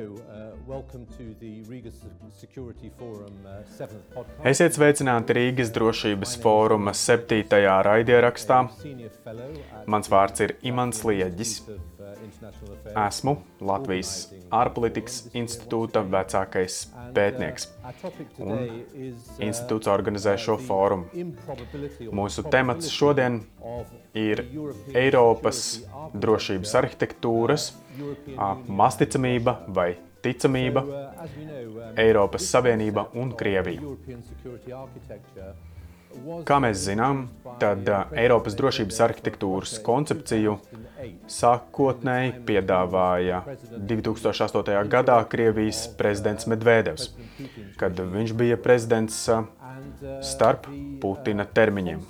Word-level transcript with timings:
uh, 0.00 0.39
Esiet 4.50 4.76
sveicināti 4.76 5.34
Rīgas 5.36 5.70
drošības 5.74 6.34
fóruma 6.42 6.92
7. 6.96 7.44
raidierakstā. 7.86 8.58
Mans 9.90 10.10
vārds 10.12 10.44
ir 10.44 10.56
Imants 10.70 11.02
Lieģis. 11.06 11.54
Esmu 12.90 13.36
Latvijas 13.64 14.12
ārpolitikas 14.54 15.22
institūta 15.36 16.02
vecākais 16.14 16.80
pētnieks. 17.16 17.68
Un 18.44 18.84
institūts 19.42 19.90
organizē 19.90 20.36
šo 20.40 20.58
fórumu. 20.60 21.08
Mūsu 22.20 22.44
temats 22.52 22.92
šodien 22.92 23.40
ir 24.14 24.44
Eiropas 24.94 25.80
drošības 26.14 26.76
arhitektūras, 26.82 27.72
masticamība 28.68 29.60
vai 29.68 29.90
ticamība, 30.24 30.84
Eiropas 32.00 32.46
Savienība 32.50 33.08
un 33.18 33.34
Krievija. 33.36 33.82
Kā 36.46 36.56
mēs 36.58 36.80
zinām, 36.82 37.28
tad 37.62 37.86
Eiropas 38.18 38.56
drošības 38.58 38.98
arhitektūras 39.06 39.76
koncepciju 39.86 40.56
sākotnēji 41.30 42.32
piedāvāja 42.48 43.44
2008. 43.92 44.74
gadā 44.90 45.20
Krievijas 45.30 45.84
prezidents 46.00 46.50
Medvedevs, 46.50 47.12
kad 47.78 48.02
viņš 48.16 48.34
bija 48.42 48.58
prezidents 48.58 49.22
starp 50.26 50.66
Putina 51.00 51.46
termiņiem. 51.46 52.02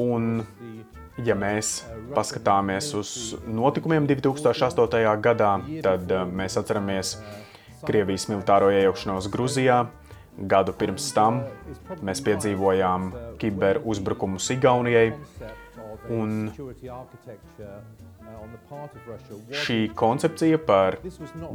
Un, 0.00 0.42
ja 1.26 1.36
mēs 1.38 1.72
paskatāmies 2.14 2.90
uz 2.98 3.14
notikumiem 3.46 4.08
2008. 4.08 5.14
gadā, 5.22 5.52
tad 5.84 6.14
mēs 6.32 6.58
atceramies 6.60 7.16
Krievijas 7.86 8.26
militāro 8.28 8.68
iejaukšanos 8.74 9.30
Grūzijā. 9.32 9.80
Gadu 10.50 10.72
pirms 10.76 11.10
tam 11.12 11.42
mēs 12.06 12.20
piedzīvojām 12.24 13.10
kiberuzbrukumus 13.40 14.50
Igaunijai. 14.54 15.10
Un 16.10 16.50
šī 19.62 19.78
koncepcija 19.98 20.58
par 20.66 20.96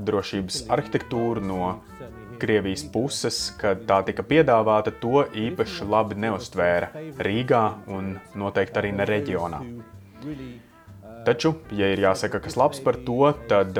drošības 0.09 0.61
arhitektūru 0.75 1.43
no 1.45 1.69
Krievijas 2.39 2.83
puses, 2.91 3.37
kad 3.59 3.85
tā 3.87 4.01
tika 4.09 4.25
piedāvāta, 4.27 4.91
to 4.99 5.23
īpaši 5.31 5.87
labi 5.87 6.17
neustvēra 6.25 6.89
Rīgā 7.27 7.63
un 7.95 8.15
noteikti 8.35 8.81
arī 8.81 8.91
ne 8.97 9.07
reģionā. 9.07 9.61
Taču, 11.25 11.55
ja 11.73 11.87
ir 11.93 12.03
jāsaka 12.03 12.41
kas 12.43 12.57
labs 12.59 12.81
par 12.85 12.99
to, 13.07 13.31
tad 13.49 13.79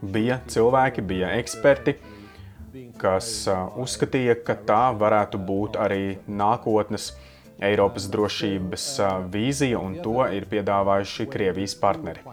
bija 0.00 0.38
cilvēki, 0.48 1.04
bija 1.04 1.34
eksperti, 1.40 1.96
kas 3.00 3.32
uzskatīja, 3.80 4.38
ka 4.46 4.56
tā 4.68 4.84
varētu 4.96 5.40
būt 5.50 5.76
arī 5.80 6.04
nākotnes 6.28 7.10
Eiropas 7.60 8.06
drošības 8.12 8.86
vīzija, 9.32 9.80
un 9.80 9.98
to 10.04 10.24
ir 10.32 10.46
piedāvājuši 10.50 11.26
Krievijas 11.30 11.76
partneri. 11.80 12.24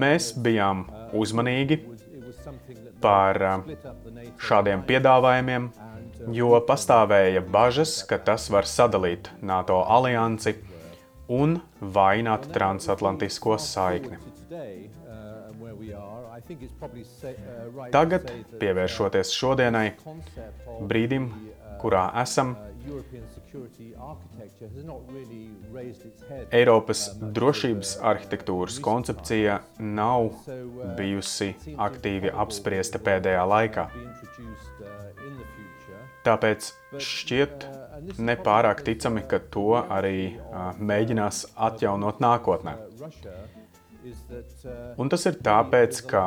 Mēs 0.00 0.30
bijām 0.46 0.86
uzmanīgi 1.14 1.78
par 3.04 3.38
šādiem 4.40 4.82
piedāvājumiem, 4.88 5.68
jo 6.36 6.50
pastāvēja 6.66 7.44
bažas, 7.54 8.00
ka 8.08 8.18
tas 8.30 8.48
var 8.52 8.68
sadalīt 8.68 9.30
NATO 9.42 9.82
aliansi 9.98 10.56
un 11.30 11.60
vainot 11.80 12.48
transatlantisko 12.54 13.58
saikni. 13.62 14.18
Tagad, 17.94 18.30
pievēršoties 18.60 19.32
šodienai, 19.36 19.86
brīdim, 20.90 21.30
kurā 21.80 22.08
esam, 22.22 22.56
Eiropas 26.50 27.02
drošības 27.38 27.92
arhitektūras 28.10 28.78
koncepcija 28.82 29.58
nav 29.98 30.30
bijusi 30.98 31.50
aktīvi 31.88 32.32
apspriesta 32.44 33.02
pēdējā 33.04 33.44
laikā. 33.52 33.86
Tāpēc 36.26 36.72
šķiet 37.10 37.68
nepārāk 38.30 38.82
ticami, 38.86 39.24
ka 39.28 39.40
to 39.54 39.80
arī 39.82 40.18
mēģinās 40.92 41.44
atjaunot 41.70 42.20
nākotnē. 42.24 42.76
Un 45.00 45.10
tas 45.12 45.26
ir 45.28 45.36
tāpēc, 45.44 46.00
ka 46.08 46.22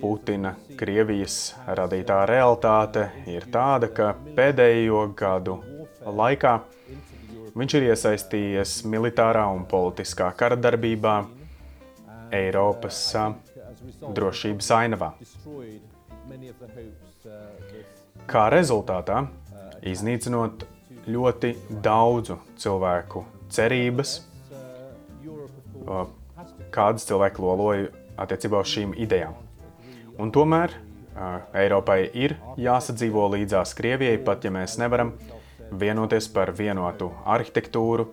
Putina 0.00 0.54
Krievijas 0.76 1.54
radītā 1.78 2.20
realitāte 2.28 3.08
ir 3.30 3.46
tāda, 3.52 3.88
ka 3.88 4.12
pēdējo 4.36 5.06
gadu 5.16 5.58
laikā 6.04 6.58
viņš 7.54 7.76
ir 7.78 7.86
iesaistījies 7.88 8.74
militārā 8.90 9.46
un 9.54 9.64
politiskā 9.70 10.28
kara 10.36 10.58
darbībā 10.60 11.14
Eiropas 12.34 13.00
drošības 14.04 14.70
ainavā. 14.74 15.12
Kā 18.28 18.44
rezultātā, 18.52 19.24
iznīcinot 19.84 20.64
ļoti 21.08 21.54
daudzu 21.84 22.38
cilvēku 22.60 23.24
cerības, 23.52 24.16
kādas 26.74 27.06
cilvēki 27.08 27.42
loloja 27.44 27.92
attiecībā 28.20 28.60
uz 28.62 28.72
šīm 28.74 28.94
idejām. 29.06 29.36
Un 30.18 30.30
tomēr 30.34 30.74
uh, 30.74 31.40
Eiropai 31.58 32.04
ir 32.14 32.36
jāsadzīvo 32.60 33.28
līdzās 33.34 33.74
Krievijai, 33.78 34.18
pat 34.26 34.46
ja 34.46 34.52
mēs 34.54 34.76
nevaram 34.82 35.14
vienoties 35.74 36.28
par 36.30 36.52
vienotu 36.54 37.10
arhitektūru, 37.24 38.08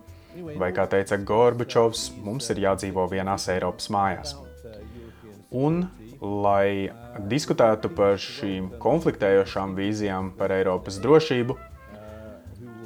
vai, 0.57 0.72
kā 0.73 0.88
teica 0.89 1.17
Gorbačovs, 1.17 2.09
mums 2.23 2.49
ir 2.53 2.63
jādzīvo 2.63 3.05
vienās 3.11 3.49
Eiropas 3.51 3.89
mājās. 3.94 4.35
Un, 5.51 5.83
lai 6.22 6.91
diskutētu 7.28 7.91
par 7.97 8.19
šīm 8.22 8.72
konfliktējošām 8.81 9.75
vīzijām 9.75 10.31
par 10.38 10.53
Eiropas 10.55 11.01
drošību, 11.03 11.57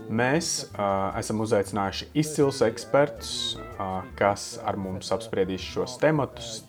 Mēs 0.05 0.67
uh, 0.75 1.15
esam 1.17 1.39
uzaicinājuši 1.41 2.11
izcils 2.21 2.59
ekspertus, 2.61 3.55
uh, 3.57 4.03
kas 4.17 4.59
ar 4.61 4.77
mums 4.77 5.09
apspriedīs 5.15 5.63
šos 5.65 5.95
tematus. 6.01 6.59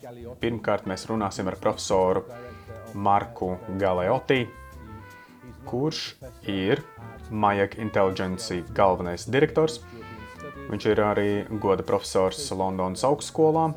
Pirmkārt, 0.41 0.87
mēs 0.89 1.05
runāsim 1.09 1.49
ar 1.49 1.57
profesoru 1.61 2.23
Marku 2.97 3.53
Galeoti, 3.77 4.47
kurš 5.69 6.15
ir 6.49 6.81
Majak 7.29 7.77
Intelligence 7.83 8.61
galvenais 8.73 9.27
direktors. 9.29 9.81
Viņš 10.71 10.87
ir 10.89 11.03
arī 11.03 11.29
goda 11.61 11.85
profesors 11.85 12.41
Londonas 12.51 13.05
augstskolā 13.07 13.69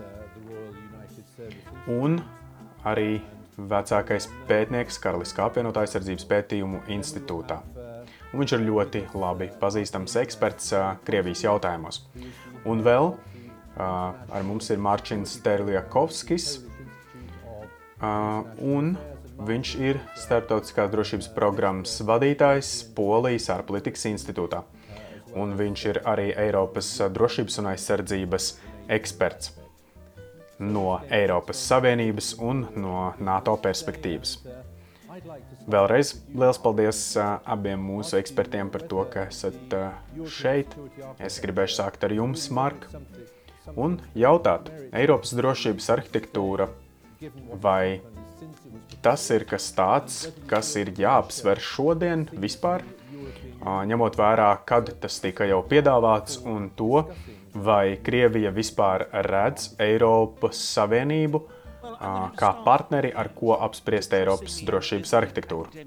un 1.90 2.16
arī 2.86 3.20
vecākais 3.60 4.30
pētnieks 4.48 4.98
Karaliskā 5.02 5.50
apvienotā 5.50 5.84
aizsardzības 5.84 6.26
pētījumu 6.32 6.82
institūtā 6.96 7.60
un 8.32 8.42
viņš 8.42 8.54
ir 8.56 8.66
ļoti 8.68 9.04
labi 9.18 9.50
pazīstams 9.60 10.16
eksperts 10.22 10.72
Krievijas 11.06 11.44
jautājumos. 11.44 12.02
Un 12.68 12.82
vēl 12.86 13.14
ar 13.80 14.44
mums 14.46 14.70
ir 14.70 14.82
Mārcis 14.82 15.38
Terliakovskis, 15.44 16.50
un 18.00 18.92
viņš 19.40 19.72
ir 19.80 20.00
Startautiskās 20.20 20.90
drošības 20.92 21.30
programmas 21.36 21.96
vadītājs 22.06 22.74
Polijas 22.96 23.48
ārpolitikas 23.54 24.06
institūtā. 24.12 24.62
Un 25.38 25.54
viņš 25.56 25.86
ir 25.92 26.02
arī 26.10 26.30
Eiropas 26.34 26.90
drošības 27.14 27.60
un 27.62 27.70
aizsardzības 27.70 28.52
eksperts 28.90 29.54
no 30.60 30.98
Eiropas 31.08 31.60
Savienības 31.70 32.34
un 32.42 32.66
no 32.76 33.12
NATO 33.22 33.54
perspektīvas. 33.62 34.40
Vēlreiz 35.70 36.14
liels 36.34 36.58
paldies 36.58 37.00
abiem 37.20 37.82
mūsu 37.84 38.16
ekspertiem 38.18 38.70
par 38.72 38.82
to, 38.90 39.04
ka 39.12 39.28
esat 39.28 39.74
šeit. 40.26 40.74
Es 41.22 41.38
gribēšu 41.42 41.78
sākt 41.78 42.06
ar 42.06 42.14
jums, 42.16 42.48
Mark, 42.54 42.88
un 43.76 43.98
jautāt, 44.18 44.70
Eiropas 44.90 45.34
drošības 45.38 45.90
arhitektūra, 45.94 46.70
vai 47.62 48.00
tas 49.04 49.26
ir 49.30 49.46
kas 49.48 49.68
tāds, 49.76 50.22
kas 50.50 50.72
ir 50.80 50.90
jāapsver 50.98 51.62
šodien 51.62 52.26
vispār, 52.32 52.84
ņemot 53.60 54.18
vērā, 54.18 54.50
kad 54.66 54.90
tas 55.00 55.20
tika 55.22 55.46
jau 55.48 55.60
piedāvāts, 55.70 56.40
un 56.48 56.70
to, 56.76 57.04
vai 57.54 57.98
Krievija 58.02 58.50
vispār 58.54 59.06
redz 59.26 59.74
Eiropas 59.82 60.60
Savienību 60.74 61.44
kā 62.40 62.50
partneri, 62.64 63.10
ar 63.12 63.28
ko 63.36 63.54
apspriest 63.60 64.14
Eiropas 64.16 64.56
drošības 64.64 65.12
arhitektūru. 65.18 65.84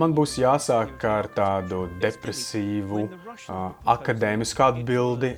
Man 0.00 0.14
būs 0.16 0.34
jāsāk 0.40 1.04
ar 1.06 1.28
tādu 1.36 1.84
depresīvu, 2.02 3.06
akadēmisku 3.94 4.66
atbildi, 4.66 5.34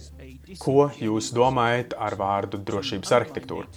ko 0.63 0.89
jūs 0.97 1.33
domājat 1.37 1.97
ar 2.01 2.17
vārdu 2.17 2.63
drošības 2.65 3.15
arhitektūra. 3.21 3.69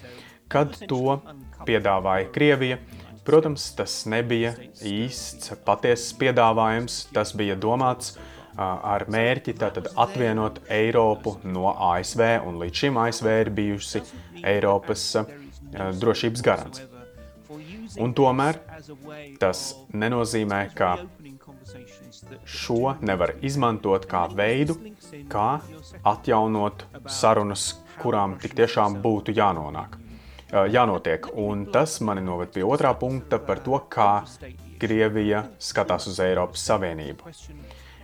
Kad 0.50 0.80
to 0.90 1.20
piedāvāja 1.68 2.32
Krievija, 2.34 2.80
protams, 3.28 3.68
tas 3.78 4.02
nebija 4.10 4.56
īsts, 4.82 5.52
patiesas 5.68 6.16
piedāvājums. 6.18 7.04
Tas 7.14 7.36
bija 7.38 7.58
domāts 7.60 8.16
ar 8.60 9.06
mērķi 9.12 9.56
tātad 9.60 9.90
atvienot 9.96 10.60
Eiropu 10.74 11.38
no 11.48 11.72
ASV, 11.92 12.24
un 12.48 12.60
līdz 12.62 12.84
šim 12.84 13.00
ASV 13.00 13.30
ir 13.34 13.52
bijusi 13.56 14.04
Eiropas 14.44 15.06
drošības 16.02 16.44
garants. 16.44 16.84
Un 18.00 18.14
tomēr 18.14 18.60
tas 19.42 19.72
nenozīmē, 19.94 20.60
ka 20.76 20.98
šo 22.46 22.96
nevar 23.06 23.34
izmantot 23.46 24.06
kā 24.10 24.26
veidu, 24.36 24.76
kā 25.32 25.60
atjaunot 26.08 26.86
sarunas, 27.10 27.72
kurām 28.00 28.38
tik 28.42 28.56
tiešām 28.60 29.00
būtu 29.04 29.36
jānonāk. 29.38 29.98
Jānotiek. 30.50 31.28
Un 31.38 31.68
tas 31.74 32.00
mani 32.02 32.24
noved 32.26 32.54
pie 32.54 32.64
otrā 32.66 32.96
punkta 32.98 33.38
par 33.40 33.62
to, 33.66 33.78
kā 33.90 34.24
Krievija 34.82 35.44
skatās 35.62 36.08
uz 36.10 36.22
Eiropas 36.24 36.64
Savienību. 36.70 37.36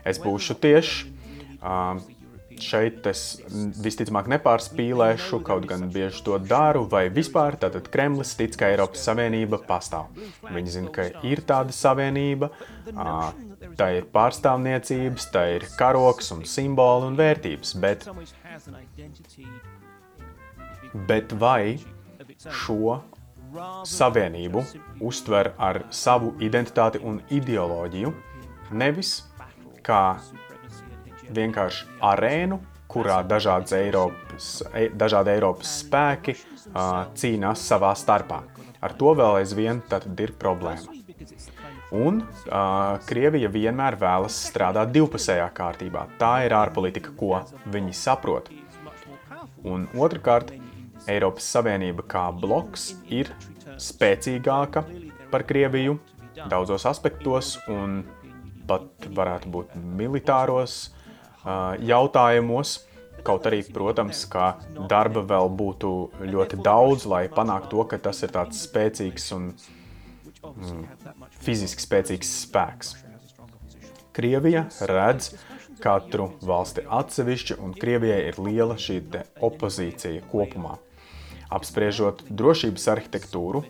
Es 0.05 0.21
būšu 0.21 0.57
tieši. 0.61 1.13
Šeit 2.61 3.07
es 3.09 3.21
visticamāk 3.83 4.29
nepārspīlēšu, 4.31 5.41
kaut 5.43 5.65
gan 5.67 5.89
bieži 5.91 6.21
to 6.23 6.37
daru, 6.39 6.85
vai 6.87 7.09
vispār 7.11 7.57
tātad 7.59 7.89
Kremlis 7.91 8.31
tic, 8.39 8.55
ka 8.55 8.69
Eiropas 8.71 9.03
Savienība 9.03 9.59
pastāv. 9.67 10.07
Viņi 10.45 10.75
zina, 10.77 10.93
ka 10.95 11.09
ir 11.27 11.41
tāda 11.47 11.75
savienība, 11.75 12.51
tā 13.75 13.89
ir 13.97 14.07
pārstāvniecības, 14.13 15.27
tā 15.35 15.43
ir 15.57 15.67
karoks 15.75 16.31
un 16.35 16.45
simboli 16.47 17.09
un 17.09 17.19
vērtības, 17.19 17.75
bet, 17.83 18.07
bet 21.11 21.35
vai 21.43 21.75
šo 22.63 23.01
savienību 23.87 24.63
uztver 25.03 25.53
ar 25.59 25.83
savu 25.91 26.33
identitāti 26.39 27.03
un 27.03 27.19
ideoloģiju, 27.35 28.15
nevis 28.71 29.17
kā 29.85 30.17
vienkārši 31.35 31.85
arēnu, 32.05 32.59
kurā 32.91 33.21
dažādas 33.27 33.73
Eiropas, 33.75 34.49
e, 34.73 34.89
dažādi 34.93 35.33
Eiropas 35.35 35.71
spēki 35.81 36.35
uh, 36.35 37.07
cīnās 37.17 37.63
savā 37.65 37.91
starpā. 37.97 38.43
Ar 38.81 38.93
to 38.99 39.15
vēl 39.17 39.41
aizvien 39.41 39.81
ir 40.21 40.35
problēma. 40.39 40.93
Un 41.95 42.21
uh, 42.21 42.97
Krievija 43.07 43.49
vienmēr 43.51 43.97
vēlas 43.99 44.37
strādāt 44.49 44.91
divpusējā 44.95 45.47
kārtībā. 45.55 46.05
Tā 46.19 46.33
ir 46.45 46.55
ārpolitika, 46.57 47.13
ko 47.17 47.39
viņi 47.71 47.93
saprot. 47.95 48.49
Un 49.65 49.87
otrkārt, 49.97 50.51
Eiropas 51.09 51.47
Savienība 51.53 52.05
kā 52.09 52.25
bloks 52.33 52.95
ir 53.13 53.29
spēcīgāka 53.81 54.83
par 55.31 55.45
Krieviju 55.47 55.99
daudzos 56.49 56.85
aspektos 56.89 57.55
un 57.71 58.01
pat 58.67 59.07
varētu 59.17 59.51
būt 59.53 59.77
militāros 59.77 60.89
jautājumos. 61.85 62.79
Kaut 63.25 63.47
arī, 63.49 63.63
protams, 63.73 64.21
ka 64.29 64.51
darba 64.89 65.23
vēl 65.25 65.49
būtu 65.57 65.91
ļoti 66.29 66.59
daudz, 66.61 67.07
lai 67.09 67.23
panāktu 67.33 67.71
to, 67.73 67.85
ka 67.89 67.97
tas 68.09 68.21
ir 68.21 68.33
tāds 68.35 68.59
spēcīgs 68.67 69.31
un 69.33 69.47
mm, 70.45 70.83
fiziski 71.41 71.81
spēcīgs 71.81 72.35
spēks. 72.43 72.93
Krievija 74.15 74.67
redz 74.87 75.33
katru 75.81 76.29
valsti 76.45 76.85
atsevišķi, 76.85 77.57
un 77.65 77.73
Krievijai 77.75 78.21
ir 78.29 78.37
liela 78.39 78.77
šī 78.79 79.01
opozīcija 79.43 80.23
kopumā. 80.29 80.77
Apspriežot 81.55 82.23
drošības 82.29 82.87
arhitektūru, 82.93 83.63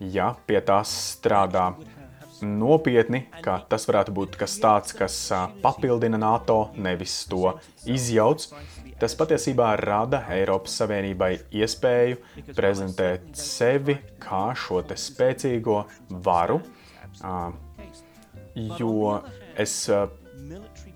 ja 0.00 0.34
pie 0.46 0.60
tās 0.66 0.92
strādā 1.14 1.70
nopietni, 2.42 3.24
ka 3.44 3.60
tas 3.68 3.86
varētu 3.88 4.14
būt 4.16 4.36
kas 4.40 4.56
tāds, 4.62 4.94
kas 4.96 5.16
papildina 5.62 6.20
NATO, 6.20 6.70
nevis 6.76 7.22
to 7.30 7.54
izjauc. 7.88 8.48
Tas 9.00 9.14
patiesībā 9.16 9.70
rada 9.80 10.22
Eiropas 10.34 10.74
Savienībai 10.82 11.32
iespēju 11.56 12.18
prezentēt 12.52 13.30
sevi 13.38 13.96
kā 14.20 14.50
šo 14.52 14.82
spēcīgo 14.84 15.78
varu, 16.26 16.60
jo 18.76 19.14
es 19.56 19.76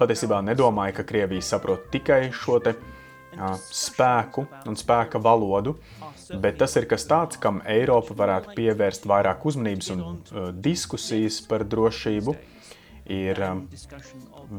patiesībā 0.01 0.43
nedomāju, 0.45 0.99
ka 0.99 1.07
Krievija 1.09 1.49
saprot 1.55 1.89
tikai 1.95 2.27
šo 2.35 2.61
spēku 3.73 4.45
un 4.69 4.77
spēka 4.79 5.19
valodu, 5.23 5.75
bet 6.43 6.59
tas 6.63 6.75
ir 6.81 6.89
kas 6.91 7.07
tāds, 7.11 7.39
kam 7.41 7.61
Eiropa 7.69 8.17
varētu 8.19 8.55
pievērst 8.57 9.07
vairāk 9.11 9.45
uzmanības 9.47 9.91
un 9.95 10.05
uh, 10.05 10.51
diskusijas 10.53 11.41
par 11.49 11.67
drošību. 11.69 12.37
Ir 13.15 13.41
um, 13.45 13.67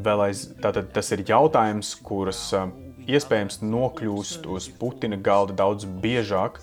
vēl 0.05 0.27
aiz, 0.27 0.45
tātad 0.61 0.91
tas 0.93 1.09
ir 1.15 1.23
jautājums, 1.25 1.95
kurus 2.05 2.41
uh, 2.53 2.67
iespējams 3.09 3.61
nokļūst 3.65 4.45
uz 4.49 4.69
Putina 4.79 5.17
galda 5.17 5.55
daudz 5.63 5.87
biežāk 6.03 6.59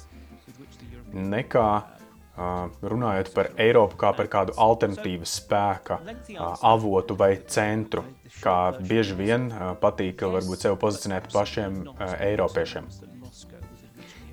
nekā 1.13 1.69
uh, 1.83 2.69
runājot 2.83 3.33
par 3.35 3.51
Eiropu 3.61 3.99
kā 4.01 4.13
par 4.17 4.31
kādu 4.33 4.57
alternatīvu 4.57 5.29
spēka 5.29 5.99
uh, 6.03 6.55
avotu 6.73 7.17
vai 7.19 7.35
centru, 7.47 8.05
kā 8.43 8.59
bieži 8.79 9.19
vien 9.19 9.51
uh, 9.51 9.73
patīk 9.81 10.23
varbūt 10.23 10.69
sev 10.69 10.79
pozicionēt 10.83 11.33
pašiem 11.35 11.83
uh, 11.87 12.15
eiropiešiem. 12.21 12.89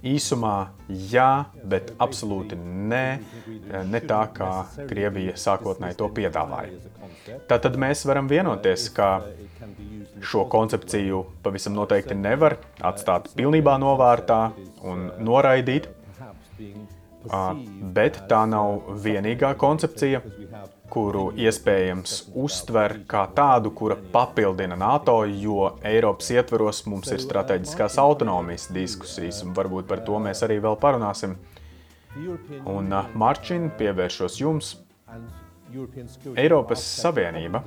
Īsumā 0.06 0.56
jā, 0.88 1.46
bet 1.68 1.92
absolūti 2.00 2.56
nē, 2.60 3.06
ne 3.90 4.02
tā 4.08 4.22
kā 4.36 4.52
Krievija 4.90 5.36
sākotnēji 5.40 5.98
to 6.00 6.08
piedāvāja. 6.16 6.80
Tātad 7.50 7.76
mēs 7.80 8.06
varam 8.08 8.30
vienoties, 8.32 8.88
ka 8.96 9.10
šo 10.24 10.46
koncepciju 10.52 11.24
pavisam 11.44 11.76
noteikti 11.78 12.16
nevar 12.18 12.58
atstāt 12.86 13.30
pilnībā 13.36 13.78
novārtā 13.82 14.40
un 14.88 15.10
noraidīt, 15.24 15.90
bet 17.96 18.22
tā 18.32 18.44
nav 18.50 18.94
vienīgā 19.04 19.54
koncepcija, 19.60 20.22
kuru 20.90 21.30
iespējams 21.38 22.16
uztver 22.38 23.00
kā 23.10 23.26
tādu, 23.36 23.72
kura 23.76 23.98
papildina 24.14 24.78
NATO, 24.80 25.22
jo 25.26 25.74
Eiropas 25.86 26.32
ietveros 26.34 26.84
mums 26.90 27.12
ir 27.14 27.22
strateģiskās 27.24 28.00
autonomijas 28.02 28.70
diskusijas, 28.74 29.44
un 29.46 29.54
varbūt 29.58 29.90
par 29.90 30.04
to 30.06 30.20
mēs 30.24 30.44
arī 30.48 30.60
vēl 30.64 30.80
parunāsim. 30.82 31.38
Un 32.70 32.96
Marčin, 33.14 33.70
pievēršos 33.78 34.40
jums. 34.42 34.74
Eiropas 36.36 36.82
Savienība 36.82 37.62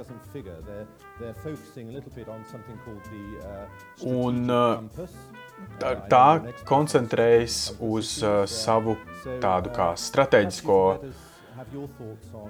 un 4.10 4.40
tā, 5.78 5.92
tā 6.10 6.24
koncentrējas 6.66 7.58
uz 7.78 8.16
savu 8.50 8.96
tādu 9.44 9.70
kā 9.76 9.92
strateģisko 9.94 10.80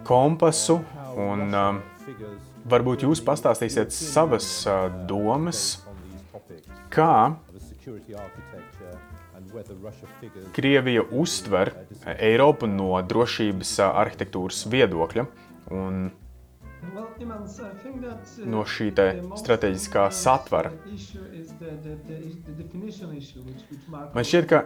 kompasu, 0.07 0.79
un 1.19 1.55
um, 1.55 1.81
varbūt 2.71 3.07
jūs 3.07 3.23
pastāstīsiet 3.25 3.95
savas 3.95 4.49
uh, 4.67 4.87
domas, 5.09 5.83
kā 6.93 7.35
Krievija 10.57 11.03
uztver 11.13 11.73
Eiropu 12.15 12.69
no 12.71 12.95
drošības 13.05 13.77
uh, 13.83 13.91
arhitektūras 14.03 14.65
viedokļa. 14.73 15.27
Un 15.73 16.11
no 18.53 18.65
šī 18.67 18.89
strateģiskā 19.39 20.07
satvara. 20.15 20.73
Man 24.13 24.27
šķiet, 24.27 24.49
ka 24.51 24.65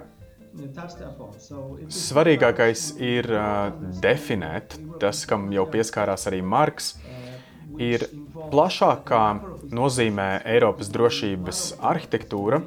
Svarīgākais 1.92 2.88
ir 3.02 3.28
uh, 3.32 3.70
definēt 4.02 4.78
tas, 5.00 5.24
kam 5.28 5.50
jau 5.52 5.66
pieskārās 5.70 6.26
arī 6.30 6.40
Marks, 6.42 6.94
ir 7.82 8.06
plašākā 8.52 9.24
nozīmē 9.76 10.28
Eiropas 10.48 10.90
drošības 10.94 11.62
arhitektūra. 11.92 12.62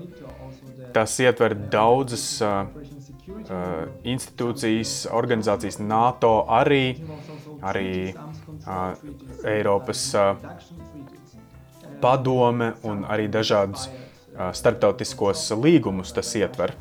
Tas 0.93 1.13
ietver 1.21 1.53
daudzas 1.69 2.25
uh, 2.41 2.65
institūcijas, 4.03 5.07
organizācijas, 5.13 5.79
NATO, 5.81 6.33
arī, 6.49 6.97
arī 7.61 7.91
uh, 8.13 8.93
Eiropas 9.49 10.05
uh, 10.17 10.33
padome 12.01 12.73
un 12.89 13.03
arī 13.05 13.29
dažādus 13.31 13.87
uh, 13.89 14.49
starptautiskos 14.55 15.49
līgumus 15.57 16.13
tas 16.15 16.33
ietver. 16.39 16.75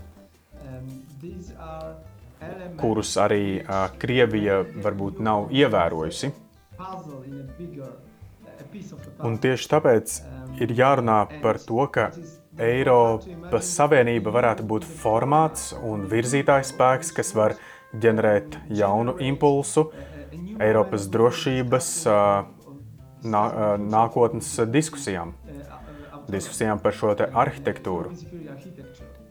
Kurus 2.80 3.14
arī 3.20 3.60
Krievija 3.98 4.62
varbūt 4.84 5.22
nav 5.24 5.52
ievērojusi. 5.54 6.32
Un 9.24 9.38
tieši 9.42 9.70
tāpēc 9.70 10.18
ir 10.62 10.74
jārunā 10.78 11.18
par 11.42 11.58
to, 11.62 11.80
ka 11.94 12.10
Eiropas 12.58 13.70
Savienība 13.70 14.32
varētu 14.34 14.66
būt 14.66 14.86
formāts 14.98 15.70
un 15.78 16.06
virzītājs 16.10 16.72
spēks, 16.74 17.12
kas 17.14 17.34
var 17.38 17.54
ģenerēt 18.02 18.58
jaunu 18.80 19.14
impulsu 19.24 19.88
Eiropas 20.62 21.06
drošības 21.14 21.90
nā, 23.22 23.42
nākotnes 23.78 24.50
diskusijām, 24.74 25.34
diskusijām 26.30 26.82
par 26.82 26.98
šo 26.98 27.14
arhitektūru. 27.14 28.14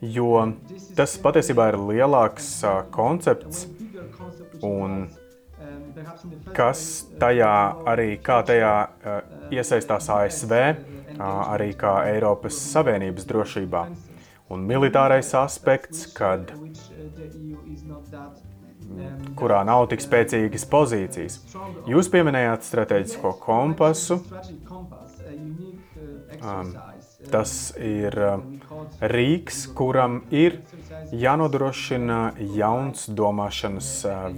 Jo 0.01 0.44
tas 0.98 1.16
patiesībā 1.22 1.72
ir 1.72 1.80
lielāks 1.82 2.50
koncepts 2.94 3.66
un 4.66 5.08
kas 6.54 6.82
tajā 7.20 7.54
arī 7.89 8.18
kā 8.22 8.42
tajā 8.46 8.74
iesaistās 9.54 10.10
ASV, 10.13 10.54
arī 11.18 11.72
kā 11.77 11.94
Eiropas 12.12 12.60
Savienības 12.74 13.25
drošībā. 13.30 13.88
Un 14.54 14.63
militārais 14.70 15.34
aspekts, 15.36 16.06
kad 16.16 16.54
kurā 19.38 19.63
nav 19.68 19.88
tik 19.92 20.04
spēcīgas 20.04 20.63
pozīcijas. 20.72 21.42
Jūs 21.89 22.10
pieminējāt 22.13 22.70
strateģisko 22.70 23.34
kompasu. 23.44 24.22
Tas 27.27 27.54
ir 27.82 28.16
rīks, 29.14 29.66
kuram 29.78 30.22
ir 30.34 30.60
jānodrošina 31.16 32.20
jauns 32.58 33.08
domāšanas 33.10 33.92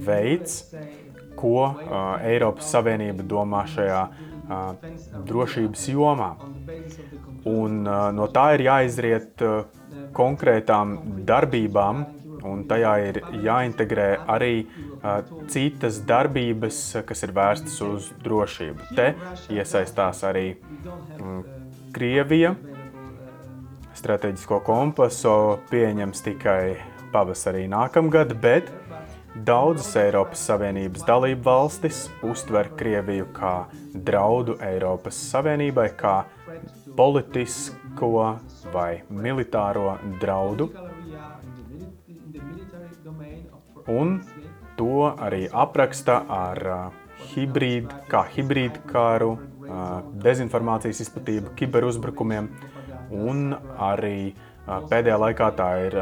veids, 0.06 0.62
ko 1.40 1.72
Eiropas 2.26 2.72
Savienība 2.74 3.24
domā 3.24 3.66
šajā 3.72 4.04
drošības 5.30 5.90
jomā. 5.94 6.32
Un 7.50 7.84
no 7.86 8.30
tā 8.34 8.48
ir 8.58 8.66
jāizriet 8.68 9.44
konkrētām 10.16 10.98
darbībām, 11.28 12.06
un 12.46 12.64
tajā 12.70 12.94
ir 13.10 13.20
jāintegrē 13.44 14.10
arī 14.30 14.54
uh, 14.64 15.20
citas 15.52 16.00
darbības, 16.08 16.80
kas 17.08 17.24
ir 17.26 17.34
vērstas 17.36 17.78
uz 17.86 18.10
drošību. 18.24 18.90
Te 18.96 19.12
iesaistās 19.56 20.24
arī 20.28 20.48
um, 21.20 21.44
Krievija. 21.96 22.56
Strateģisko 24.00 24.62
kompasu 24.64 25.32
pieņems 25.68 26.22
tikai 26.24 26.78
pavasarī 27.12 27.66
nākamgad, 27.68 28.32
bet 28.40 28.70
daudzas 29.36 29.90
Eiropas 30.00 30.40
Savienības 30.48 31.04
dalību 31.08 31.44
valstis 31.44 32.06
uztver 32.24 32.70
Krieviju 32.80 33.28
kā 33.36 33.54
draudu 33.92 34.56
Eiropas 34.64 35.20
Savienībai, 35.34 35.90
kā 36.00 36.16
politisko 36.96 38.40
vai 38.72 39.02
militāro 39.12 39.98
draudu. 40.22 40.70
Un 43.90 44.20
to 44.80 45.12
arī 45.12 45.44
apraksta 45.52 46.22
ar 46.40 46.66
hibrīd, 47.34 47.92
kā 48.08 48.24
hibrīdu 48.32 48.88
kāru, 48.88 49.36
dezinformācijas 50.24 51.04
izplatību, 51.04 51.52
kiberuzbrukumiem 51.60 52.48
un 53.12 53.54
arī 53.82 54.34
pēdējā 54.66 55.18
laikā 55.26 55.52
tā 55.58 55.70
ir 55.88 55.96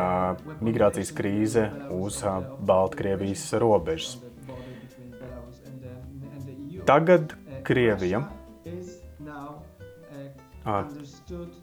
migrācijas 0.64 1.14
krīze 1.16 1.68
uz 1.96 2.22
Baltkrievijas 2.68 3.50
robežas. 3.64 4.18
Tagad 6.88 7.34
Krievija 7.68 8.24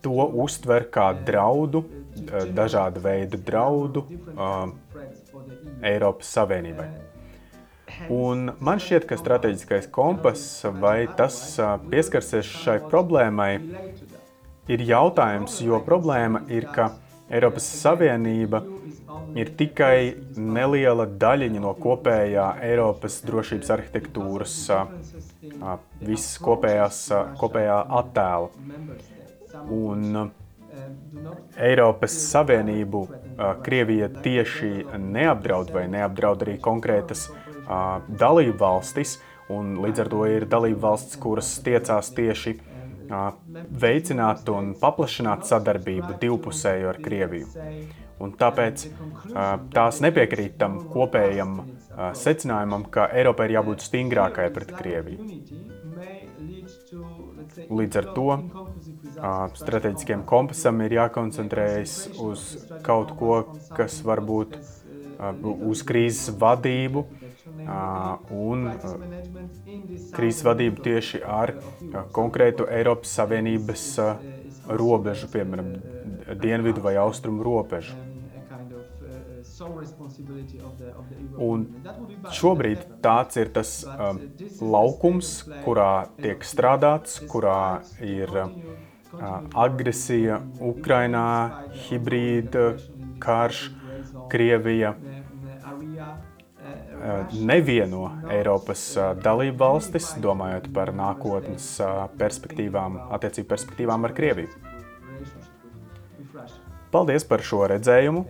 to 0.04 0.28
uztver 0.44 0.86
kā 0.92 1.10
draudu, 1.26 1.84
dažādu 2.56 3.02
veidu 3.04 3.40
draudu 3.40 4.04
Eiropas 5.84 6.30
Savienībai. 6.36 6.88
Un 8.12 8.48
man 8.64 8.80
šķiet, 8.82 9.04
ka 9.08 9.16
strateģiskais 9.20 9.86
kompass 9.92 10.64
vai 10.80 11.04
tas 11.18 11.36
pieskarsies 11.90 12.48
šai 12.64 12.78
problēmai, 12.88 13.52
ir 14.68 14.84
jautājums, 14.88 15.58
jo 15.64 15.80
problēma 15.84 16.44
ir, 16.52 16.68
ka 16.72 16.92
Eiropas 17.34 17.66
Savienība 17.80 18.62
ir 19.38 19.50
tikai 19.58 20.14
neliela 20.36 21.06
daļiņa 21.08 21.62
no 21.64 21.72
kopējā 21.80 22.46
Eiropas 22.64 23.20
drošības 23.26 23.72
arhitektūras, 23.74 24.56
visas 26.04 26.38
kopējās, 26.44 27.00
kopējā 27.40 27.78
attēla. 28.00 28.50
Un 29.74 30.30
Eiropas 31.56 32.16
Savienību 32.28 33.04
Krievija 33.64 34.10
tieši 34.24 34.72
neapdraud 35.00 35.72
vai 35.74 35.86
neapdraud 35.90 36.44
arī 36.44 36.58
konkrētas 36.62 37.28
dalību 38.20 38.58
valstis, 38.60 39.18
un 39.52 39.76
līdz 39.84 40.04
ar 40.04 40.12
to 40.12 40.22
ir 40.28 40.46
dalību 40.50 40.80
valstis, 40.84 41.18
kuras 41.20 41.50
tiecās 41.64 42.10
tieši 42.16 42.58
veicināt 43.84 44.48
un 44.52 44.72
paplašināt 44.80 45.46
sadarbību 45.48 46.18
divpusēju 46.22 46.90
ar 46.90 47.00
Krieviju. 47.04 47.46
Un 48.22 48.32
tāpēc 48.38 48.86
tās 49.74 50.00
nepiekrīt 50.04 50.56
tam 50.60 50.78
kopējam 50.92 51.56
secinājumam, 52.16 52.86
ka 52.90 53.08
Eiropai 53.12 53.48
ir 53.50 53.56
jābūt 53.58 53.84
stingrākai 53.88 54.48
pret 54.54 54.70
Krieviju. 54.78 55.20
Līdz 57.74 57.98
ar 58.00 58.06
to 58.16 58.28
strateģiskiem 59.58 60.24
kompasam 60.26 60.80
ir 60.86 60.96
jākoncentrējas 60.96 61.98
uz 62.22 62.46
kaut 62.86 63.12
ko, 63.18 63.42
kas 63.76 64.00
varbūt 64.06 64.56
uz 65.44 65.82
krīzes 65.86 66.34
vadību 66.40 67.04
un 68.34 68.66
krīzes 70.14 70.44
vadību 70.46 70.82
tieši 70.84 71.20
ar 71.24 71.54
konkrētu 72.12 72.66
Eiropas 72.70 73.14
Savienības 73.18 73.86
robežu, 74.68 75.28
piemēram, 75.32 75.70
dienvidu 76.40 76.82
vai 76.84 76.96
austrumu 77.00 77.44
robežu. 77.44 77.96
Un 81.38 81.66
šobrīd 82.34 82.82
tāds 83.04 83.38
ir 83.38 83.52
tas 83.54 83.70
um, 83.86 84.18
laukums, 84.60 85.30
kurā 85.64 86.08
tiek 86.18 86.42
strādāts, 86.44 87.20
kurā 87.30 87.84
ir 88.02 88.34
uh, 88.34 88.50
agresija 89.54 90.40
Ukrainā, 90.58 91.28
hibrīda 91.86 92.72
karš, 93.22 93.68
Krievija. 94.32 94.94
Uh, 94.98 95.13
nevieno 97.32 98.08
Eiropas 98.32 98.82
uh, 98.96 99.12
dalību 99.20 99.58
valstis, 99.60 100.12
domājot 100.24 100.70
par 100.74 100.92
nākotnes 100.96 101.66
uh, 101.82 102.06
perspektīvām, 102.20 102.96
attiecību 103.16 103.50
perspektīvām 103.50 104.08
ar 104.08 104.14
Krieviju. 104.16 104.48
Paldies 106.94 107.26
par 107.26 107.42
šo 107.42 107.64
redzējumu! 107.72 108.24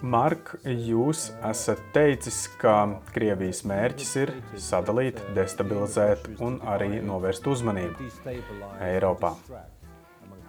Mark, 0.00 0.54
jūs 0.64 1.26
esat 1.44 1.80
teicis, 1.92 2.46
ka 2.60 3.02
Krievijas 3.12 3.60
mērķis 3.68 4.12
ir 4.22 4.32
sadalīt, 4.56 5.20
destabilizēt 5.36 6.30
un 6.40 6.56
arī 6.64 7.02
novērst 7.04 7.44
uzmanību 7.52 8.08
Eiropā. 8.86 9.34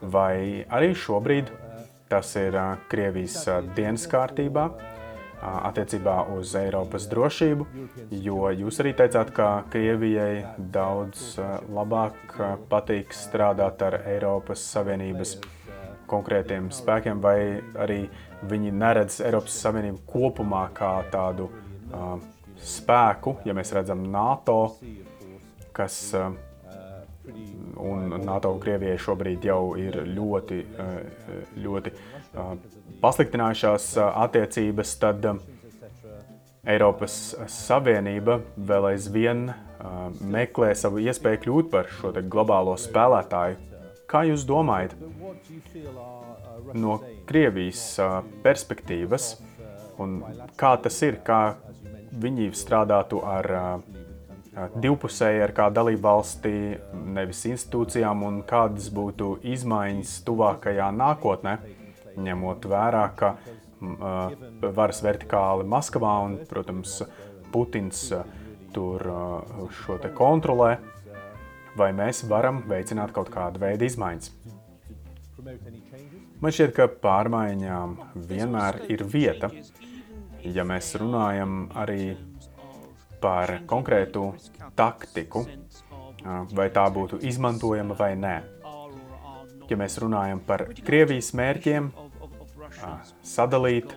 Vai 0.01 0.63
arī 0.71 0.93
šobrīd 0.95 1.51
tas 2.11 2.31
ir 2.39 2.55
Krievijas 2.91 3.43
dienas 3.75 4.07
kārtībā 4.11 4.69
attiecībā 5.41 6.17
uz 6.35 6.53
Eiropas 6.59 7.07
drošību, 7.11 7.65
jo 8.23 8.49
jūs 8.53 8.81
arī 8.83 8.93
teicāt, 8.97 9.31
ka 9.35 9.47
Krievijai 9.73 10.43
daudz 10.73 11.39
labāk 11.73 12.37
patīk 12.69 13.15
strādāt 13.15 13.81
ar 13.85 14.01
Eiropas 14.05 14.63
Savienības 14.75 15.37
konkrētiem 16.11 16.69
spēkiem 16.75 17.21
vai 17.23 17.37
arī 17.79 18.03
viņi 18.51 18.73
neredz 18.75 19.21
Eiropas 19.25 19.57
Savienību 19.63 20.03
kopumā 20.09 20.65
kā 20.75 20.93
tādu 21.13 21.47
uh, 21.47 22.15
spēku, 22.61 23.37
ja 23.45 23.55
mēs 23.57 23.73
redzam 23.75 24.03
NATO, 24.11 24.75
kas 25.75 25.97
uh, 26.17 26.33
un 27.81 28.15
NATO 28.25 28.53
Krievijai 28.61 28.99
šobrīd 29.01 29.45
jau 29.49 29.73
ir 29.79 30.01
ļoti, 30.07 30.59
uh, 30.61 30.93
ļoti 31.63 31.93
uh, 31.93 32.53
pasliktinājušās 33.01 33.89
uh, 33.97 34.11
attiecības, 34.25 34.95
tad 35.01 35.27
Eiropas 36.61 37.17
Savienība 37.49 38.37
vēl 38.55 38.91
aizvien 38.91 39.47
meklē 40.21 40.75
savu 40.77 41.01
iespēju 41.01 41.39
kļūt 41.41 41.71
par 41.71 41.87
šo 41.97 42.11
globālo 42.21 42.75
spēlētāju. 42.77 43.57
Kā 44.05 44.21
jūs 44.29 44.45
domājat? 44.45 44.93
no 46.77 46.99
Krievijas 47.27 47.81
perspektīvas 48.43 49.31
Un 50.01 50.21
kā 50.57 50.75
tas 50.81 50.97
ir, 51.05 51.19
kā 51.25 51.55
viņi 52.21 52.51
strādātu 52.57 53.21
ar 53.27 53.47
divpusēji 54.51 55.43
ar 55.45 55.53
kādu 55.55 55.77
dalību 55.79 56.03
valsti, 56.03 56.53
nevis 57.15 57.45
institūcijām, 57.47 58.23
un 58.27 58.41
kādas 58.47 58.89
būtu 58.93 59.37
izmaiņas 59.53 60.15
tuvākajā 60.27 60.89
nākotnē, 60.95 61.57
ņemot 62.19 62.67
vērā, 62.71 63.05
ka 63.15 63.35
varas 64.75 65.01
vertikāli 65.03 65.67
Maskavā 65.67 66.17
un, 66.25 66.39
protams, 66.49 67.01
Putins 67.51 68.05
tur 68.71 69.03
šo 69.81 69.97
te 69.99 70.11
kontrolē, 70.15 70.77
vai 71.75 71.91
mēs 71.95 72.23
varam 72.27 72.61
veicināt 72.67 73.11
kaut 73.15 73.31
kādu 73.31 73.59
veidu 73.63 73.87
izmaiņas. 73.87 74.31
Man 76.41 76.53
šķiet, 76.53 76.75
ka 76.75 76.87
pārmaiņām 77.01 77.95
vienmēr 78.29 78.83
ir 78.91 79.03
vieta. 79.07 79.49
Ja 80.41 80.63
mēs 80.65 80.93
runājam 80.97 81.67
arī 81.77 82.15
par 83.21 83.59
konkrētu 83.69 84.31
taktiku, 84.77 85.45
vai 86.55 86.69
tā 86.73 86.85
būtu 86.93 87.21
izmantojama 87.27 87.97
vai 87.97 88.13
nē. 88.19 88.37
Ja 89.69 89.77
mēs 89.79 89.95
runājam 90.03 90.41
par 90.43 90.65
Krievijas 90.83 91.31
mērķiem, 91.37 91.91
sadalīt, 93.23 93.93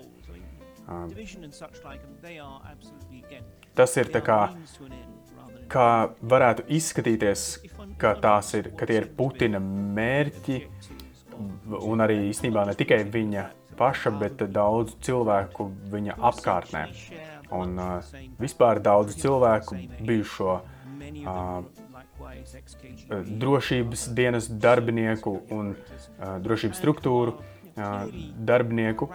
tas 3.75 3.97
ir 3.99 4.12
tā 4.14 4.23
kā, 4.23 4.38
kā 5.73 5.88
varētu 6.23 6.69
izskatīties, 6.78 7.49
ka, 7.99 8.14
ir, 8.61 8.71
ka 8.78 8.87
tie 8.87 9.00
ir 9.00 9.11
Putina 9.19 9.61
mērķi, 9.64 10.61
un 11.83 12.04
arī 12.04 12.21
īstenībā 12.31 12.66
ne 12.69 12.76
tikai 12.78 13.02
viņa 13.11 13.49
paša, 13.78 14.12
bet 14.19 14.45
daudzu 14.54 15.00
cilvēku 15.02 15.69
viņa 15.90 16.19
apkārtnē. 16.31 16.85
Un 17.54 17.78
uh, 17.78 18.14
vispār 18.40 18.80
daudz 18.82 19.16
cilvēku 19.20 19.78
bijušo 20.02 20.56
uh, 20.58 21.62
drošības 23.44 24.08
dienas 24.16 24.49
darbinieku 24.49 25.37
un 25.54 25.75
uh, 25.75 26.37
drošības 26.42 26.80
struktūru 26.82 27.37
uh, 27.37 28.11
darbinieku. 28.50 29.11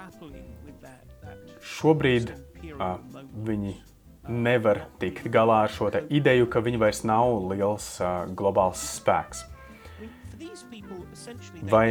Šobrīd 1.60 2.32
uh, 2.32 2.98
viņi 3.50 3.76
nevar 4.30 4.86
tikt 5.02 5.28
galā 5.34 5.64
ar 5.66 5.74
šo 5.74 5.90
ideju, 6.10 6.48
ka 6.52 6.62
viņi 6.64 6.82
vairs 6.82 7.04
nav 7.08 7.34
liels 7.52 7.96
uh, 8.02 8.26
globāls 8.30 8.82
spēks. 9.00 9.46
Vai 11.70 11.90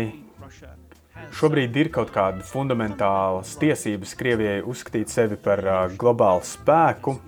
šobrīd 1.38 1.76
ir 1.80 1.90
kaut 1.94 2.10
kāda 2.14 2.44
fundamentālas 2.46 3.54
tiesības 3.60 4.14
Krievijai 4.18 4.60
uzskatīt 4.66 5.12
sevi 5.12 5.38
par 5.40 5.62
globālu 5.98 6.44
spēku? 6.46 7.18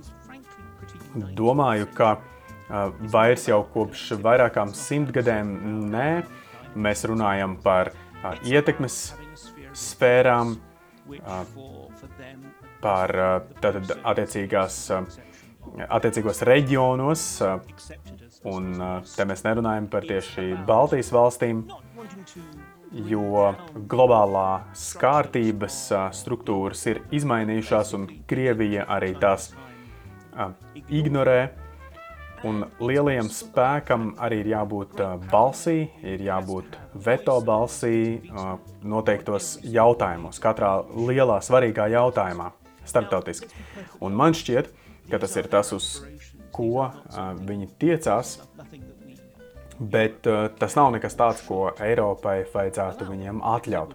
Domāju, 1.37 1.89
ka 1.95 2.17
vairs 3.13 3.49
jau 3.49 3.63
kopš 3.75 4.13
vairākām 4.23 4.75
simtgadēm 4.77 5.51
nē. 5.91 6.11
Mēs 6.79 7.03
runājam 7.11 7.57
par 7.63 7.91
ietekmes 8.47 8.99
sfērām, 9.75 10.55
par 12.81 13.15
tātad, 13.61 13.91
attiecīgās, 14.13 14.79
attiecīgos 15.89 16.45
reģionos, 16.47 17.25
un 18.51 18.71
te 19.17 19.27
mēs 19.29 19.45
nerunājam 19.47 19.91
par 19.91 20.07
tieši 20.07 20.53
Baltijas 20.69 21.11
valstīm 21.15 21.65
jo 22.91 23.55
globālā 23.91 24.63
kārtības 25.01 25.79
struktūras 26.17 26.85
ir 26.91 27.03
izmainījušās, 27.15 27.95
un 27.99 28.07
Krievija 28.31 28.87
arī 28.91 29.15
tās 29.21 29.51
ignorē. 30.89 31.41
Un 32.49 32.63
lielajam 32.81 33.27
spēkam 33.29 34.15
arī 34.17 34.39
ir 34.41 34.47
jābūt 34.55 35.03
balsī, 35.29 35.91
ir 36.01 36.23
jābūt 36.25 36.79
veto 37.05 37.35
balsī 37.45 38.23
noteiktos 38.81 39.59
jautājumos, 39.61 40.41
katrā 40.41 40.79
lielā, 40.89 41.37
svarīgā 41.45 41.91
jautājumā, 41.93 42.49
starptautiski. 42.89 43.51
Un 44.01 44.17
man 44.17 44.33
šķiet, 44.33 44.73
ka 45.13 45.21
tas 45.21 45.37
ir 45.37 45.51
tas, 45.53 45.75
uz 45.77 45.91
ko 46.55 46.89
viņi 47.45 47.69
tiecās, 47.83 48.39
Bet 49.81 50.27
uh, 50.29 50.51
tas 50.61 50.75
nav 50.77 50.91
nekas 50.93 51.17
tāds, 51.17 51.41
ko 51.47 51.71
Eiropai 51.81 52.43
vajadzētu 52.53 53.07
viņiem 53.09 53.41
atļaut. 53.41 53.95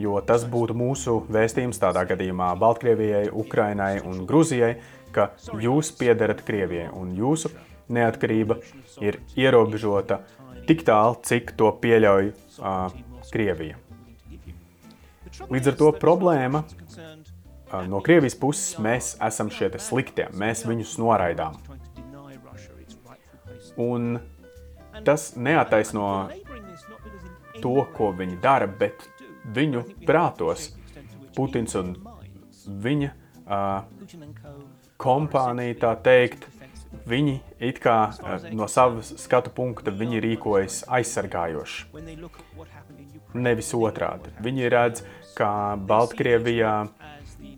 Jo 0.00 0.20
tas 0.24 0.46
būtu 0.48 0.72
mūsu 0.80 1.18
vēstījums 1.28 1.80
tādā 1.82 2.06
gadījumā 2.08 2.54
Baltkrievijai, 2.56 3.26
Ukrainai 3.36 3.98
un 4.00 4.22
Grūzijai, 4.28 4.78
ka 5.12 5.32
jūs 5.60 5.90
piederat 5.98 6.40
Krievijai 6.46 6.88
un 6.96 7.12
jūsu 7.18 7.50
neatkarība 7.92 8.56
ir 9.04 9.20
ierobežota 9.36 10.22
tik 10.68 10.86
tālu, 10.88 11.18
cik 11.26 11.52
to 11.58 11.68
pieļauj 11.82 12.30
uh, 12.30 12.96
Krievija. 13.28 13.76
Līdz 15.50 15.72
ar 15.72 15.78
to 15.82 15.92
problēma 16.00 16.64
uh, 16.64 17.84
no 17.90 18.00
Krievijas 18.04 18.38
puses 18.40 18.80
mēs 18.82 19.14
esam 19.28 19.52
šie 19.52 19.72
sliktie, 19.82 20.30
mēs 20.32 20.64
viņus 20.68 20.96
noraidām. 21.02 21.60
Un 23.80 24.16
Tas 25.04 25.30
neataisno 25.36 26.28
to, 27.60 27.74
ko 27.96 28.10
viņi 28.16 28.38
dara, 28.42 28.66
bet 28.66 29.06
viņu 29.54 29.84
prātos 30.06 30.70
Putins 31.36 31.76
un 31.78 31.92
viņa 32.82 33.10
uh, 33.46 33.84
kompānija, 35.00 35.76
tā 35.84 35.92
teikt, 36.04 36.48
viņi 37.08 37.36
it 37.62 37.78
kā 37.82 37.96
uh, 38.10 38.48
no 38.56 38.66
savas 38.68 39.12
skatu 39.22 39.52
punkta 39.54 39.94
rīkojas 39.94 40.82
aizsargājoši. 40.90 41.86
Nevis 43.34 43.70
otrādi. 43.78 44.32
Viņi 44.42 44.68
redz, 44.74 45.04
ka 45.38 45.78
Baltkrievijā 45.78 46.74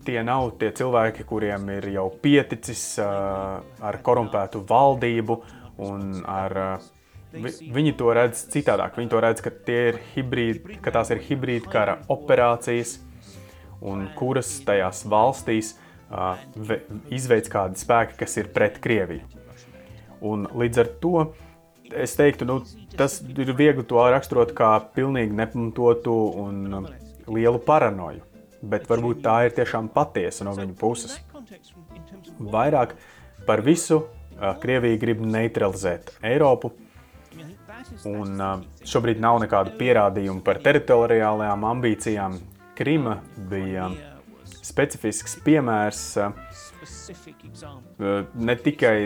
tie 0.05 0.23
nav 0.27 0.53
tie 0.61 0.71
cilvēki, 0.77 1.25
kuriem 1.27 1.69
ir 1.79 1.89
jau 1.95 2.09
pieticis 2.23 2.99
uh, 3.01 3.63
ar 3.81 4.01
korumpētu 4.05 4.63
valdību 4.69 5.39
un 5.83 6.21
ar 6.29 6.59
uh, 6.61 6.91
Vi, 7.33 7.53
viņi 7.73 7.95
to 7.97 8.13
redz 8.13 8.45
citādāk. 8.53 8.99
Viņi 8.99 9.11
to 9.13 9.21
redz, 9.25 9.41
ka, 9.45 9.53
ir 9.73 9.99
hibrīd, 10.13 10.67
ka 10.85 10.93
tās 10.95 11.13
ir 11.15 11.23
hibrīda 11.25 11.71
kara 11.73 11.95
operācijas, 12.13 12.99
un 13.81 14.05
kuras 14.19 14.51
tajās 14.67 15.03
valstīs 15.11 15.75
uh, 16.13 16.37
izveids 17.13 17.51
kādi 17.53 17.81
spēki, 17.81 18.19
kas 18.21 18.37
ir 18.41 18.53
pret 18.55 18.77
Krieviju. 18.85 19.25
Un 20.23 20.45
līdz 20.55 20.83
ar 20.85 20.91
to 21.03 21.15
es 21.93 22.15
teiktu, 22.17 22.47
nu, 22.49 22.61
tas 22.97 23.19
ir 23.25 23.55
viegli 23.59 23.85
to 23.89 23.99
raksturot 23.99 24.53
kā 24.57 24.77
pilnīgi 24.95 25.35
nepamatotu 25.37 26.15
un 26.45 26.87
lielu 27.27 27.61
paranoju. 27.67 28.23
Bet 28.63 28.87
varbūt 28.87 29.25
tā 29.25 29.41
ir 29.49 29.57
tiešām 29.57 29.89
patiesa 29.91 30.47
no 30.47 30.55
viņa 30.55 30.77
puses. 30.79 31.17
Vairāk 32.39 32.95
par 33.49 33.65
visu 33.67 34.05
Krievija 34.63 35.01
grib 35.03 35.21
neutralizēt 35.27 36.15
Eiropu, 36.25 36.71
Un 38.09 38.41
šobrīd 38.87 39.21
nav 39.23 39.41
nekādu 39.43 39.75
pierādījumu 39.79 40.43
par 40.47 40.61
teritoriālajām 40.65 41.67
ambīcijām. 41.73 42.39
Krima 42.79 43.19
bija 43.51 43.91
specifisks 44.63 45.37
piemērs 45.45 46.03
ne 48.35 48.57
tikai 48.59 48.97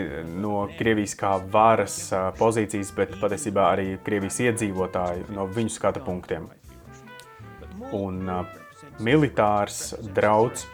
no 0.41 0.67
Krievijas 0.77 1.15
kā 1.19 1.33
varas 1.51 1.97
pozīcijas, 2.39 2.93
bet 2.97 3.17
patiesībā 3.21 3.67
arī 3.73 3.87
Krievijas 4.05 4.39
iedzīvotāju 4.47 5.27
no 5.35 5.47
viņu 5.57 5.73
skatu 5.73 6.03
punktiem. 6.05 6.47
Un 7.97 8.23
militārs 9.03 9.93
drauds 10.15 10.65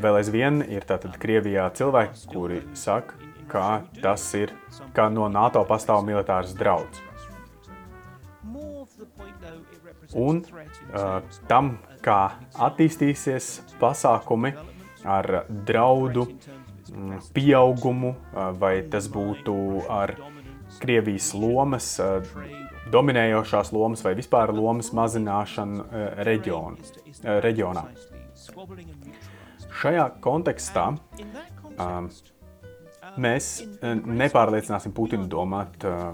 vēl 0.00 0.20
aizvien 0.20 0.62
ir 0.70 0.84
tātad 0.88 1.16
Krievijā 1.20 1.68
cilvēki, 1.76 2.26
kuri 2.32 2.60
saka, 2.78 3.16
ka 3.54 3.84
tas 4.02 4.26
ir, 4.34 4.52
ka 4.96 5.08
no 5.12 5.28
NATO 5.30 5.62
pastāv 5.68 6.02
militārs 6.06 6.54
drauds. 6.58 7.02
Un 10.14 10.42
uh, 10.44 11.22
tam, 11.48 11.76
kā 12.04 12.18
attīstīsies 12.66 13.78
pasākumi 13.80 14.52
ar 15.04 15.44
draudu 15.48 16.26
pieaugumu, 17.34 18.14
vai 18.60 18.76
tas 18.90 19.08
būtu 19.10 19.54
ar 19.90 20.14
Krievijas 20.80 21.30
lomas, 21.38 21.86
dominējošās 22.90 23.70
lomas 23.74 24.02
vai 24.04 24.14
vispār 24.18 24.52
lomas 24.54 24.90
mazināšanu 24.96 25.84
reģionu, 26.26 26.94
reģionā. 27.44 27.84
Šajā 29.80 30.08
kontekstā 30.24 30.86
mēs 33.20 33.48
eh, 33.62 33.94
nepārliecināsim 33.94 34.94
Putinu 34.96 35.28
domāt 35.30 35.84
eh, 35.84 36.04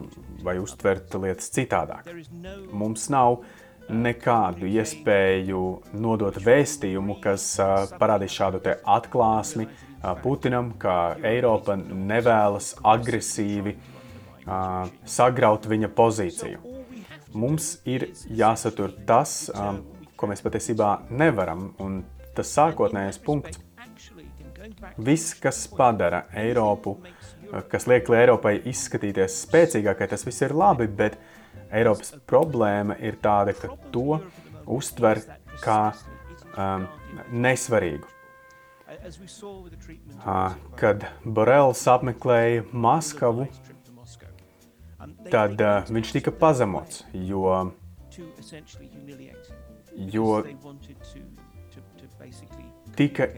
vai 0.44 0.56
uztvert 0.62 1.14
lietas 1.20 1.50
citādāk. 1.54 2.08
Mums 2.72 3.08
nav 3.12 3.42
nekādu 3.90 4.68
iespēju 4.70 5.62
nodot 5.98 6.36
vēstījumu, 6.44 7.16
kas 7.22 7.56
parādīs 7.98 8.36
šādu 8.36 8.60
atklāsmi 8.86 9.66
Putinam, 10.22 10.70
ka 10.78 11.16
Eiropa 11.26 11.74
nevēlas 11.80 12.76
agresīvi 12.86 13.74
sagraut 15.04 15.66
viņa 15.66 15.90
pozīciju. 15.98 16.62
Mums 17.34 17.72
ir 17.90 18.06
jāsatur 18.30 18.94
tas, 19.06 19.50
ko 20.16 20.30
mēs 20.30 20.46
patiesībā 20.46 20.92
nevaram, 21.10 21.72
un 21.82 22.04
tas 22.36 22.54
sākotnējais 22.56 23.20
punkts. 23.26 23.58
Viss, 25.00 25.34
kas 25.40 25.64
padara 25.76 26.24
Eiropu, 26.36 26.96
kas 27.68 27.86
liek 27.90 28.08
Eiropai 28.14 28.56
izskatīties 28.70 29.42
spēcīgākai, 29.46 30.08
tas 30.10 30.24
viss 30.26 30.44
ir 30.46 30.54
labi, 30.56 30.86
bet 30.86 31.18
Eiropas 31.70 32.14
problēma 32.28 32.96
ir 33.00 33.18
tāda, 33.22 33.54
ka 33.56 33.70
to 33.94 34.20
uztver 34.70 35.22
kā 35.62 35.80
um, 36.56 36.86
nesvarīgu. 37.32 38.08
Kad 40.80 41.06
Borels 41.24 41.82
apmeklēja 41.90 42.64
Maskavu, 42.72 43.46
tad 45.30 45.62
uh, 45.62 45.86
viņš 45.90 46.16
tika 46.16 46.34
pazemots, 46.34 47.04
jo, 47.14 47.44
jo 50.12 50.42
tika 52.96 53.28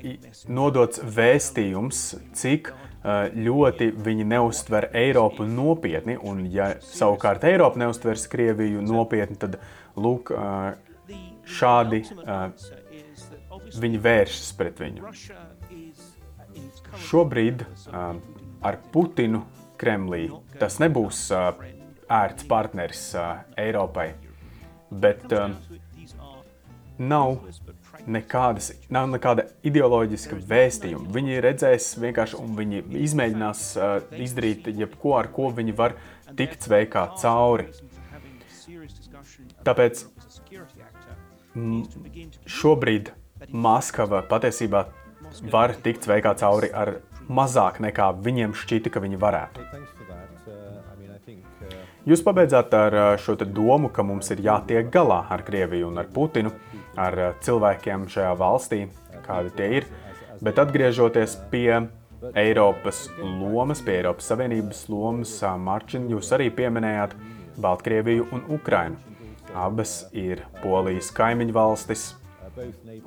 nodots 0.49 1.03
vēstījums, 1.03 2.01
cik 2.39 2.73
uh, 2.73 3.29
ļoti 3.35 3.91
viņi 4.05 4.27
neuztver 4.33 4.89
Eiropu 4.97 5.47
nopietni, 5.49 6.17
un 6.19 6.45
ja 6.51 6.73
savukārt 6.83 7.45
Eiropa 7.49 7.81
neuztvers 7.83 8.27
Krieviju 8.33 8.83
nopietni, 8.87 9.39
tad 9.41 9.59
lūk, 9.97 10.33
uh, 10.35 10.73
šādi 11.43 12.03
viņi 13.83 14.01
vēršas 14.03 14.53
pret 14.59 14.81
viņu. 14.81 15.13
Šobrīd 17.09 17.65
ar 17.93 18.79
Putinu 18.93 19.43
Kremlī 19.81 20.27
tas 20.61 20.79
nebūs 20.83 21.25
ērts 21.33 22.47
partneris 22.49 23.05
Eiropai, 23.59 24.13
bet 24.93 25.33
nav 26.99 27.39
nekādas, 28.07 28.73
nav 28.93 29.09
nekāda 29.13 29.47
ideoloģiska 29.67 30.39
vēstījuma. 30.49 31.11
Viņi 31.15 31.41
redzēs 31.45 31.93
vienkārši, 32.03 32.39
un 32.41 32.57
viņi 32.59 32.83
izmēģinās 33.07 33.65
izdarīt 34.27 34.69
jebko, 34.73 35.17
ar 35.19 35.31
ko 35.35 35.51
viņi 35.55 35.77
var 35.79 35.97
tikt 36.39 36.67
sveikā 36.67 37.07
cauri. 37.21 37.69
Tāpēc 39.67 40.07
šobrīd 42.49 43.13
Maskava 43.53 44.23
patiesībā 44.31 44.87
var 45.53 45.75
tikt 45.83 46.07
sveikā 46.07 46.35
cauri 46.39 46.71
ar 46.73 46.97
mazāk 47.29 47.81
nekā 47.83 48.13
viņiem 48.23 48.55
šķita, 48.57 48.93
ka 48.93 49.03
viņi 49.03 49.19
varētu. 49.21 49.67
Jūs 52.03 52.23
pabeidzāt 52.27 52.73
ar 52.75 52.95
uh, 52.99 53.09
šo 53.15 53.37
domu, 53.39 53.87
ka 53.95 54.03
mums 54.03 54.33
ir 54.35 54.41
jātiek 54.43 54.89
galā 54.91 55.21
ar 55.31 55.45
Krieviju 55.47 55.87
un 55.93 56.01
ar 56.03 56.09
Putinu, 56.11 56.51
ar 57.01 57.19
uh, 57.19 57.33
cilvēkiem 57.45 58.07
šajā 58.13 58.33
valstī, 58.41 58.87
kādi 59.27 59.53
tie 59.59 59.69
ir. 59.81 59.91
Bet 60.43 60.59
atgriežoties 60.59 61.37
pie 61.53 61.85
Eiropas 62.39 63.05
lomas, 63.19 63.83
pie 63.83 63.99
Eiropas 64.01 64.33
Savienības 64.33 64.87
lomas, 64.93 65.37
uh, 65.43 65.55
Marčin, 65.59 66.09
jūs 66.13 66.33
arī 66.37 66.51
pieminējāt 66.55 67.15
Baltkrieviju 67.63 68.31
un 68.33 68.45
Ukrainu. 68.53 68.99
Abas 69.53 70.07
ir 70.17 70.47
Polijas 70.63 71.11
kaimiņu 71.13 71.53
valstis, 71.53 72.13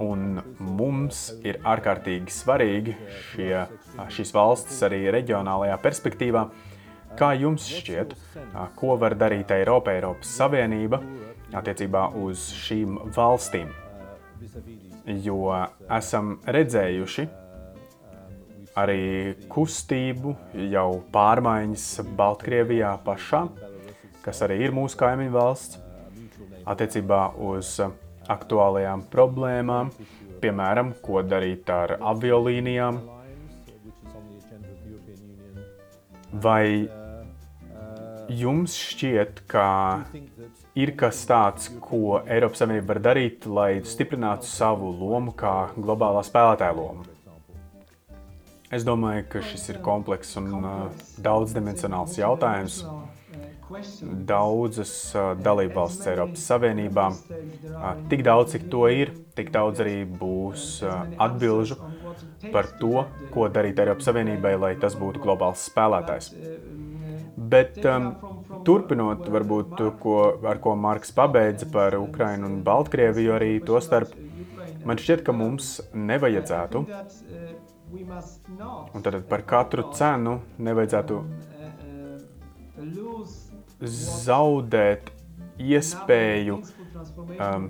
Un 0.01 0.39
mums 0.57 1.27
ir 1.45 1.59
ārkārtīgi 1.61 2.33
svarīgi 2.33 2.95
šie, 3.27 3.65
šīs 4.15 4.31
valstis 4.33 4.79
arī 4.87 5.03
reģionālajā 5.13 5.75
perspektīvā. 5.83 6.47
Kā 7.15 7.29
jums 7.37 7.67
šķiet, 7.69 8.15
ko 8.79 8.95
var 8.99 9.15
darīt 9.15 9.53
Eiropa, 9.55 9.93
Eiropas 9.93 10.33
Savienība 10.39 10.99
attiecībā 11.55 12.09
uz 12.21 12.49
šīm 12.65 12.99
valstīm? 13.15 13.71
Jo 15.05 15.39
esam 15.95 16.37
redzējuši 16.49 17.27
arī 18.75 19.35
kustību, 19.51 20.35
jau 20.73 20.89
pārmaiņas 21.13 21.87
Baltkrievijā 22.17 22.91
pašā, 23.05 23.45
kas 24.25 24.41
arī 24.43 24.59
ir 24.65 24.75
mūsu 24.75 24.99
kaimiņu 24.99 25.35
valsts, 25.35 25.79
attiecībā 26.65 27.21
uz 27.45 27.77
aktuālajām 28.31 29.05
problēmām, 29.13 29.91
piemēram, 30.41 30.93
ko 31.05 31.21
darīt 31.23 31.69
ar 31.69 31.95
aviolīnijām. 32.13 32.99
Vai 36.43 36.89
jums 38.27 38.75
šķiet, 38.89 39.45
ka 39.47 39.67
ir 40.75 40.91
kas 40.99 41.23
tāds, 41.27 41.69
ko 41.81 42.19
Eiropas 42.27 42.61
Savienība 42.61 42.93
var 42.93 43.01
darīt, 43.09 43.47
lai 43.47 43.79
stiprinātu 43.87 44.47
savu 44.49 44.91
lomu 44.91 45.33
kā 45.37 45.71
globālā 45.77 46.23
spēlētāja 46.27 46.75
lomu? 46.75 47.05
Es 48.73 48.83
domāju, 48.83 49.27
ka 49.31 49.41
šis 49.45 49.69
ir 49.71 49.81
komplekss 49.85 50.35
un 50.41 50.49
uh, 50.57 51.03
daudzdimensionāls 51.23 52.17
jautājums. 52.19 52.81
Daudzas 54.29 54.91
uh, 55.15 55.31
dalībvalstis 55.41 56.09
Eiropas 56.11 56.43
Savienībā, 56.49 57.05
uh, 57.13 57.85
tik 58.11 58.25
daudz, 58.25 58.55
cik 58.55 58.67
to 58.73 58.85
ir, 58.91 59.13
tik 59.37 59.53
daudz 59.53 59.81
arī 59.85 59.99
būs 60.05 60.81
atbilžu 60.83 61.79
par 62.51 62.69
to, 62.81 63.05
ko 63.31 63.47
darīt 63.53 63.79
Eiropas 63.79 64.09
Savienībai, 64.09 64.57
lai 64.59 64.73
tas 64.81 64.97
būtu 64.99 65.23
globāls 65.23 65.69
spēlētājs. 65.69 66.33
Bet 67.35 67.79
um, 67.85 68.11
turpinot, 68.65 69.27
varbūt, 69.31 69.81
ko, 70.01 70.15
ar 70.47 70.59
ko 70.63 70.75
Marks 70.79 71.13
pabeidza 71.15 71.67
par 71.71 71.97
Ukrainu 71.99 72.49
un 72.49 72.61
Baltkrieviju, 72.65 73.33
arī 73.37 73.51
to 73.65 73.79
starp, 73.83 74.13
man 74.85 75.01
šķiet, 75.01 75.23
ka 75.25 75.35
mums 75.35 75.77
nevajadzētu, 75.93 76.85
un 78.95 79.05
tad 79.05 79.19
par 79.29 79.45
katru 79.47 79.89
cenu 79.95 80.39
nevajadzētu 80.57 81.19
zaudēt 83.85 85.11
iespēju 85.61 86.59
um, 86.95 87.67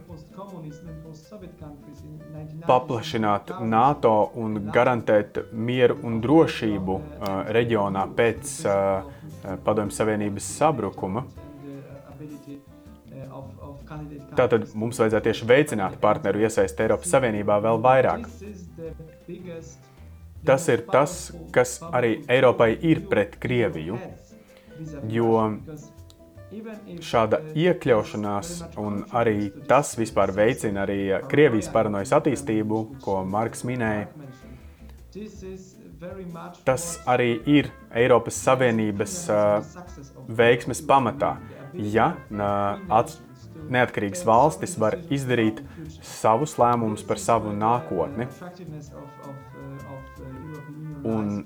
paplašināt 2.67 3.53
NATO 3.61 4.13
un 4.41 4.59
garantēt 4.73 5.39
mieru 5.53 5.97
un 6.05 6.19
drošību 6.23 6.97
uh, 6.99 7.31
reģionā 7.55 8.05
pēc 8.17 8.53
uh, 8.69 9.55
Padomju 9.65 9.95
Savienības 9.95 10.51
sabrukuma. 10.59 11.25
Tātad 14.35 14.67
mums 14.73 14.99
vajadzētu 14.99 15.29
tieši 15.29 15.47
veicināt 15.49 15.97
partneru 16.01 16.41
iesaisti 16.45 16.85
Eiropas 16.85 17.11
Savienībā 17.13 17.59
vēl 17.63 17.81
vairāk. 17.83 18.29
Tas 20.45 20.67
ir 20.69 20.85
tas, 20.91 21.17
kas 21.53 21.77
arī 21.89 22.19
Eiropai 22.29 22.75
ir 22.85 23.05
pret 23.09 23.37
Krieviju, 23.41 23.97
jo 25.09 25.29
Šāda 27.03 27.39
iekļaušanās 27.57 28.51
un 28.81 29.01
arī 29.15 29.49
tas 29.69 29.95
vispār 29.99 30.33
veicina 30.35 30.83
arī 30.85 30.99
Krievijas 31.31 31.69
paranojas 31.73 32.13
attīstību, 32.15 32.81
ko 33.03 33.21
Marks 33.27 33.65
minēja. 33.67 34.07
Tas 36.67 36.87
arī 37.07 37.29
ir 37.49 37.71
Eiropas 37.95 38.37
Savienības 38.45 39.17
veiksmes 40.27 40.83
pamatā. 40.85 41.35
Ja 41.75 42.13
neatkarīgas 43.71 44.25
valstis 44.27 44.75
var 44.79 44.97
izdarīt 45.13 45.61
savus 46.01 46.55
lēmumus 46.61 47.03
par 47.07 47.19
savu 47.21 47.53
nākotni, 47.55 48.27
un 51.05 51.45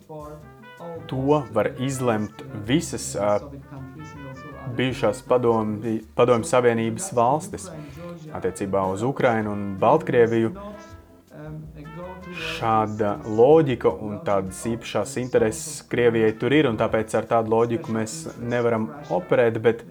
to 1.09 1.41
var 1.55 1.71
izlemt 1.79 2.43
visas 2.67 3.11
bijušās 4.79 5.21
padomju, 5.27 5.99
padomju 6.15 6.47
Savienības 6.49 7.11
valstis 7.15 7.69
attiecībā 8.33 8.85
uz 8.93 9.03
Ukrainu 9.03 9.53
un 9.55 9.65
Baltkrieviju. 9.81 10.53
Šāda 12.39 13.15
loģika 13.25 13.89
un 14.05 14.19
tādas 14.25 14.59
īpašās 14.69 15.15
intereses 15.21 15.79
Krievijai 15.89 16.35
tur 16.39 16.53
ir, 16.53 16.67
un 16.69 16.77
tāpēc 16.79 17.15
ar 17.17 17.27
tādu 17.29 17.55
loģiku 17.55 17.95
mēs 17.95 18.19
nevaram 18.39 18.89
operēt. 19.15 19.57
Bet 19.63 19.81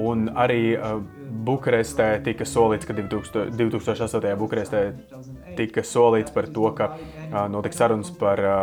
Un 0.00 0.28
arī 0.32 0.72
uh, 0.76 1.00
Bukarestē 1.44 2.08
tika 2.24 2.46
solīts, 2.48 2.88
ka 2.88 2.96
2000, 2.96 3.50
2008. 3.58 4.30
Bukarestē 4.40 4.80
tika 5.58 5.84
solīts 5.84 6.32
par 6.32 6.48
to, 6.54 6.70
ka 6.76 6.90
uh, 6.94 7.44
notiks 7.52 7.80
sarunas 7.82 8.12
par 8.16 8.40
uh, 8.40 8.54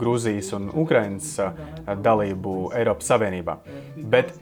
Grūzijas 0.00 0.54
un 0.56 0.70
Ukrainas 0.72 1.34
uh, 1.42 1.52
dalību 1.84 2.72
Eiropas 2.78 3.12
Savienībā. 3.12 3.58
Bet, 4.14 4.32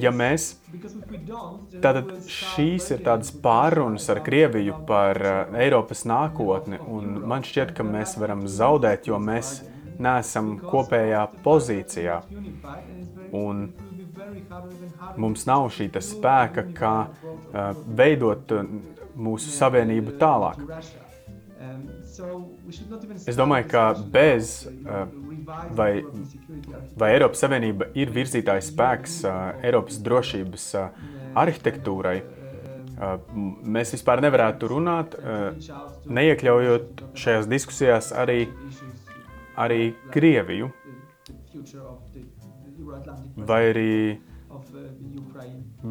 ja 0.00 0.14
mēs 0.16 0.54
Tātad 1.80 2.10
šīs 2.28 2.90
ir 2.92 3.02
tādas 3.06 3.30
pārunas 3.42 4.08
ar 4.12 4.20
Krieviju 4.24 4.80
par 4.88 5.20
uh, 5.20 5.56
Eiropas 5.60 6.04
nākotni, 6.08 6.80
un 6.80 7.20
man 7.28 7.44
šķiet, 7.46 7.72
ka 7.76 7.86
mēs 7.86 8.16
varam 8.20 8.44
zaudēt, 8.50 9.08
jo 9.08 9.20
mēs 9.22 9.60
neesam 10.02 10.56
kopējā 10.60 11.22
pozīcijā. 11.44 12.20
Un 13.36 13.68
mums 15.16 15.46
nav 15.48 15.68
šī 15.74 15.88
spēka, 16.02 16.66
kā 16.76 16.94
uh, 17.06 17.74
veidot 17.98 18.52
mūsu 19.16 19.52
savienību 19.54 20.16
tālāk. 20.20 20.62
Es 23.26 23.36
domāju, 23.36 23.68
ka 23.70 23.82
bez 24.12 24.54
uh, 24.66 25.04
vai, 25.76 25.90
vai 26.96 27.10
Eiropas 27.16 27.42
Savienība 27.44 27.90
ir 27.98 28.12
virzītājs 28.14 28.72
spēks 28.72 29.20
uh, 29.24 29.60
Eiropas 29.66 30.00
drošības 30.04 30.72
arhitektūrai, 31.36 32.20
mēs 33.76 33.90
vispār 33.92 34.22
nevarētu 34.24 34.70
runāt, 34.70 35.16
neiekļaujot 36.08 37.02
šajās 37.20 37.48
diskusijās 37.50 38.08
arī, 38.16 38.46
arī 39.60 39.90
Krieviju. 40.14 40.70
Vai 43.48 43.60
arī 43.72 43.92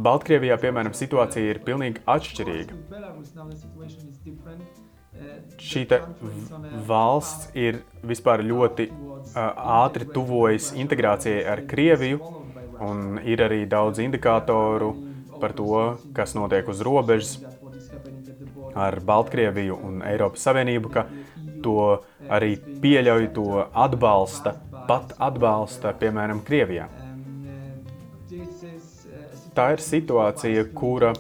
Baltkrievijā, 0.06 0.58
piemēram, 0.62 0.96
situācija 0.98 1.54
ir 1.54 1.62
pilnīgi 1.66 2.02
atšķirīga. 2.10 2.78
Šī 5.62 5.86
valsts 6.88 7.52
ir 7.56 7.80
vispār 8.04 8.44
ļoti 8.44 8.90
ātri 9.36 10.08
tuvojas 10.16 10.72
integrācijai 10.76 11.46
ar 11.54 11.64
Krieviju, 11.70 12.20
un 12.84 13.20
ir 13.24 13.44
arī 13.46 13.62
daudz 13.72 14.02
indikātoru 14.04 14.92
par 15.40 15.56
to, 15.56 15.86
kas 16.16 16.36
notiek 16.36 16.68
uz 16.72 16.84
robežas 16.84 17.38
ar 18.76 19.00
Baltkrieviju 19.08 19.78
un 19.88 20.02
Eiropas 20.04 20.44
Savienību, 20.44 20.92
ka 20.92 21.06
to 21.64 22.04
arī 22.28 22.56
pieļauj, 22.84 23.30
to 23.36 23.48
atbalsta, 23.72 24.58
pat 24.88 25.16
atbalsta, 25.20 25.94
piemēram, 26.00 26.44
Krievijā 26.46 26.90
tā 29.56 29.72
ir 29.76 29.84
situācija, 29.84 30.66
kura, 30.76 31.14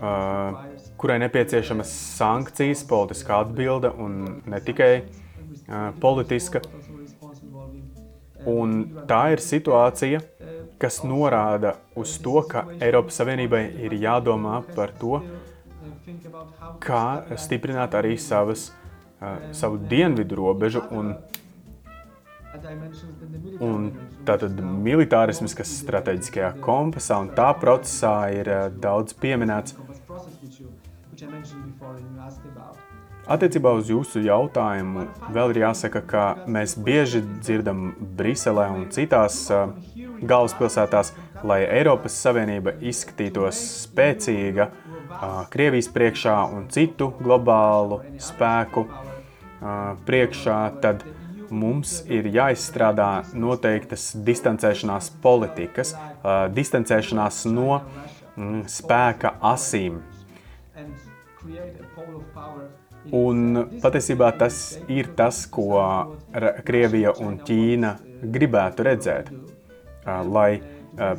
uh, 0.00 0.62
kurai 1.00 1.18
nepieciešamas 1.22 1.92
sankcijas, 2.16 2.84
politiska 2.88 3.42
atbilde 3.44 3.92
un 4.00 4.18
ne 4.48 4.60
tikai 4.64 4.92
uh, 5.02 5.90
politiska. 6.00 6.62
Un 8.48 8.80
tā 9.06 9.22
ir 9.36 9.42
situācija, 9.42 10.18
kas 10.82 11.02
norāda 11.06 11.76
uz 11.98 12.16
to, 12.24 12.40
ka 12.50 12.64
Eiropas 12.82 13.20
Savienībai 13.20 13.62
ir 13.86 13.94
jādomā 14.02 14.64
par 14.74 14.90
to, 14.98 15.20
kā 16.82 17.04
stiprināt 17.38 17.94
arī 17.94 18.16
savas, 18.18 18.72
uh, 19.20 19.36
savu 19.54 19.78
dienvidu 19.92 20.40
robežu 20.40 20.82
un 20.90 21.14
Un 22.52 23.86
tātad 24.28 24.58
militārisms, 24.60 25.54
kas 25.56 25.72
strateģiskajā 25.80 26.50
kompasā 26.60 27.16
un 27.24 27.30
tā 27.36 27.48
procesā 27.56 28.16
ir 28.34 28.50
eh, 28.52 28.66
daudz 28.82 29.16
pieminēts. 29.16 29.76
Attiecībā 33.32 33.72
uz 33.78 33.88
jūsu 33.88 34.20
jautājumu 34.26 35.06
vēl 35.32 35.54
ir 35.54 35.60
jāsaka, 35.62 36.02
ka 36.04 36.24
mēs 36.50 36.74
bieži 36.76 37.22
dzirdam 37.38 37.92
Briselē 38.18 38.66
un 38.74 38.88
citās 38.92 39.44
uh, 39.54 39.70
galvaspilsētās, 40.20 41.12
lai 41.46 41.62
Eiropas 41.64 42.18
Savienība 42.18 42.74
izskatītos 42.82 43.62
spēcīga 43.86 44.68
uh, 44.68 45.40
Krievijas 45.54 45.88
priekšā 45.94 46.36
un 46.52 46.66
citu 46.74 47.12
globālu 47.22 48.02
spēku 48.20 48.88
priekšā, 50.06 50.58
tad 50.82 51.04
mums 51.52 52.00
ir 52.10 52.26
jāizstrādā 52.32 53.10
noteiktas 53.36 54.12
distancēšanās 54.26 55.10
politikas, 55.22 55.92
uh, 55.94 56.46
distancēšanās 56.54 57.44
no 57.52 57.78
mm, 58.36 58.64
spēka 58.72 59.36
asīm. 59.52 60.00
Un 63.12 63.64
patiesībā 63.82 64.30
tas 64.38 64.58
ir 64.92 65.10
tas, 65.18 65.42
ko 65.50 65.72
Krievija 66.64 67.16
un 67.20 67.40
Ķīna 67.42 67.96
gribētu 68.22 68.86
redzēt, 68.86 69.32
uh, 69.32 70.22
lai, 70.26 70.50
uh, 70.96 71.16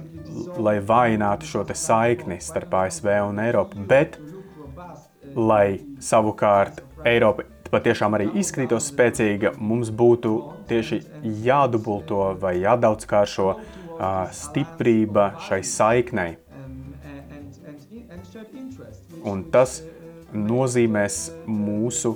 lai 0.58 0.78
vājinātu 0.80 1.50
šo 1.50 1.66
saikni 1.68 2.40
starp 2.42 2.80
ASV 2.86 3.12
un 3.28 3.44
Eiropu, 3.44 3.84
bet 3.88 4.18
lai 5.36 5.82
savukārt 6.04 6.82
Eiropa 7.10 7.46
patiešām 7.74 8.18
arī 8.18 8.30
izskatītos 8.40 8.92
spēcīga, 8.94 9.56
mums 9.58 9.92
būtu 9.94 10.36
tieši 10.70 11.02
jādubulto 11.46 12.32
vai 12.42 12.60
jādaudzkāršo 12.62 13.50
uh, 13.54 13.64
stiprība 14.34 15.34
šai 15.48 15.64
saiknei. 15.68 16.38
Un 19.24 19.46
tas 19.54 19.80
nozīmēs 20.34 21.18
mūsu 21.48 22.16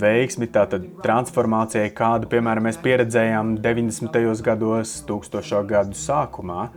veiksmi, 0.00 0.48
tātad 0.52 0.84
transformācijai, 1.02 1.88
kādu, 1.96 2.28
piemēram, 2.30 2.68
mēs 2.68 2.78
pieredzējām 2.82 3.56
90. 3.64 4.20
gados, 4.46 4.94
1000. 5.08 5.62
gadu 5.66 5.98
sākumā, 5.98 6.68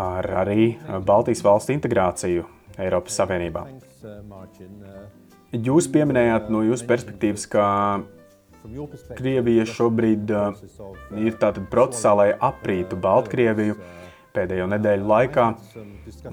ar 0.00 0.32
arī 0.46 0.72
Baltijas 1.04 1.44
valstu 1.44 1.76
integrāciju 1.76 2.46
Eiropas 2.80 3.20
Savienībā. 3.20 3.66
Jūs 5.50 5.88
pieminējāt 5.90 6.46
no 6.54 6.60
jūsu 6.62 6.86
perspektīvas, 6.86 7.48
ka 7.50 7.64
Krievija 9.18 9.64
šobrīd 9.66 10.30
uh, 10.30 10.60
ir 11.18 11.34
tātad 11.40 11.64
procesā, 11.72 12.12
lai 12.14 12.28
aprītu 12.30 12.98
Baltkrieviju. 13.00 13.74
Pēdējo 14.30 14.68
nedēļu 14.70 15.08
laikā 15.10 15.46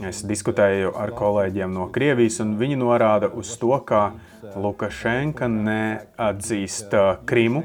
es 0.06 0.19
diskutēju 0.30 0.91
ar 1.01 1.15
kolēģiem 1.17 1.73
no 1.73 1.88
Krievijas, 1.89 2.38
un 2.43 2.53
viņi 2.60 2.77
norāda 2.77 3.32
uz 3.34 3.56
to, 3.58 3.73
ka 3.89 4.12
Lukašenka 4.53 5.49
neatzīst 5.49 6.93
uh, 6.93 7.15
Krimu, 7.25 7.63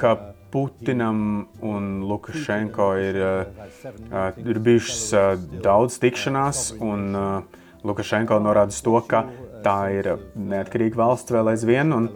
ka 0.00 0.14
Putinam 0.52 1.48
un 1.60 1.90
Lukašenko 2.08 2.92
ir, 3.04 3.20
uh, 3.20 4.30
ir 4.40 4.62
bijušas 4.64 5.44
daudz 5.60 6.00
tikšanās, 6.00 6.70
un 6.80 7.10
uh, 7.12 7.60
Lukašenko 7.84 8.38
norāda 8.42 8.74
to, 8.84 8.98
ka 9.06 9.24
tā 9.64 9.78
ir 9.94 10.12
neatkarīga 10.38 11.02
valsts 11.02 11.34
vēl 11.34 11.52
aizvien. 11.54 11.94
Un, 11.96 12.10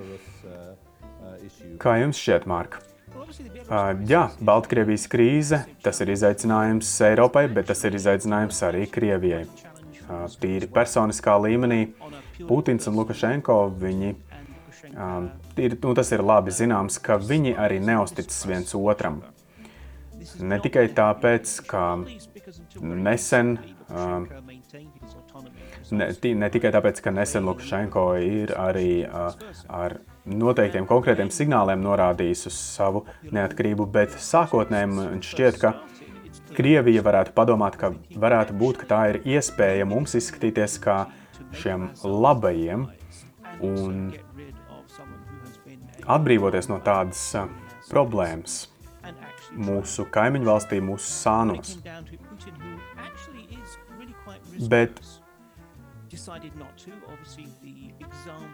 kā 1.83 1.99
jums 2.03 2.21
šķiet, 2.21 2.47
Mārka? 2.51 2.87
Uh, 3.67 3.97
jā, 4.07 4.29
Baltkrievijas 4.47 5.09
krīze, 5.11 5.59
tas 5.83 5.99
ir 6.05 6.13
izaicinājums 6.15 6.91
Eiropai, 7.09 7.49
bet 7.51 7.67
tas 7.73 7.81
ir 7.89 7.97
izaicinājums 7.99 8.61
arī 8.63 8.85
Krievijai. 8.87 9.43
Uh, 10.07 10.29
tīri 10.39 10.69
personiskā 10.71 11.35
līmenī 11.43 11.81
Putins 12.47 12.87
un 12.87 13.01
Lukašenko, 13.01 13.57
viņi, 13.83 14.13
uh, 14.93 15.17
ir, 15.59 15.75
nu, 15.83 15.97
tas 15.99 16.15
ir 16.15 16.23
labi 16.23 16.55
zināms, 16.55 17.01
ka 17.03 17.19
viņi 17.19 17.57
arī 17.59 17.81
neusticas 17.83 18.39
viens 18.47 18.77
otram. 18.79 19.25
Ne 20.39 20.61
tikai 20.63 20.87
tāpēc, 20.95 21.59
ka 21.67 21.83
nesen 22.79 23.57
uh, 23.59 24.46
Ne, 25.95 26.09
ne 26.41 26.49
tikai 26.51 26.73
tāpēc, 26.75 26.99
ka 27.05 27.13
nesen 27.15 27.47
Lukašenko 27.47 28.07
ir 28.19 28.53
arī 28.59 29.07
ar 29.07 29.99
noteiktiem 30.27 30.87
konkrētiem 30.89 31.31
signāliem 31.31 31.83
norādījis 31.85 32.47
uz 32.51 32.57
savu 32.59 33.05
neatkarību, 33.31 33.87
bet 33.95 34.17
sākotnēji 34.19 34.91
man 34.91 35.23
šķiet, 35.23 35.61
ka 35.63 35.77
Krievija 36.57 37.03
varētu 37.05 37.35
padomāt, 37.37 37.77
ka 37.79 37.93
varētu 38.17 38.55
būt, 38.57 38.81
ka 38.81 38.89
tā 38.91 39.01
ir 39.13 39.21
iespēja 39.37 39.87
mums 39.89 40.15
izskatīties 40.19 40.79
kā 40.83 41.03
šiem 41.57 41.91
labajiem 42.03 42.87
un 43.67 44.01
atbrīvoties 46.07 46.71
no 46.71 46.81
tādas 46.85 47.23
problēmas 47.91 48.65
mūsu 49.57 50.07
kaimiņu 50.13 50.49
valstī, 50.49 50.81
mūsu 50.85 51.07
sānos. 51.11 51.77
Bet 54.71 55.01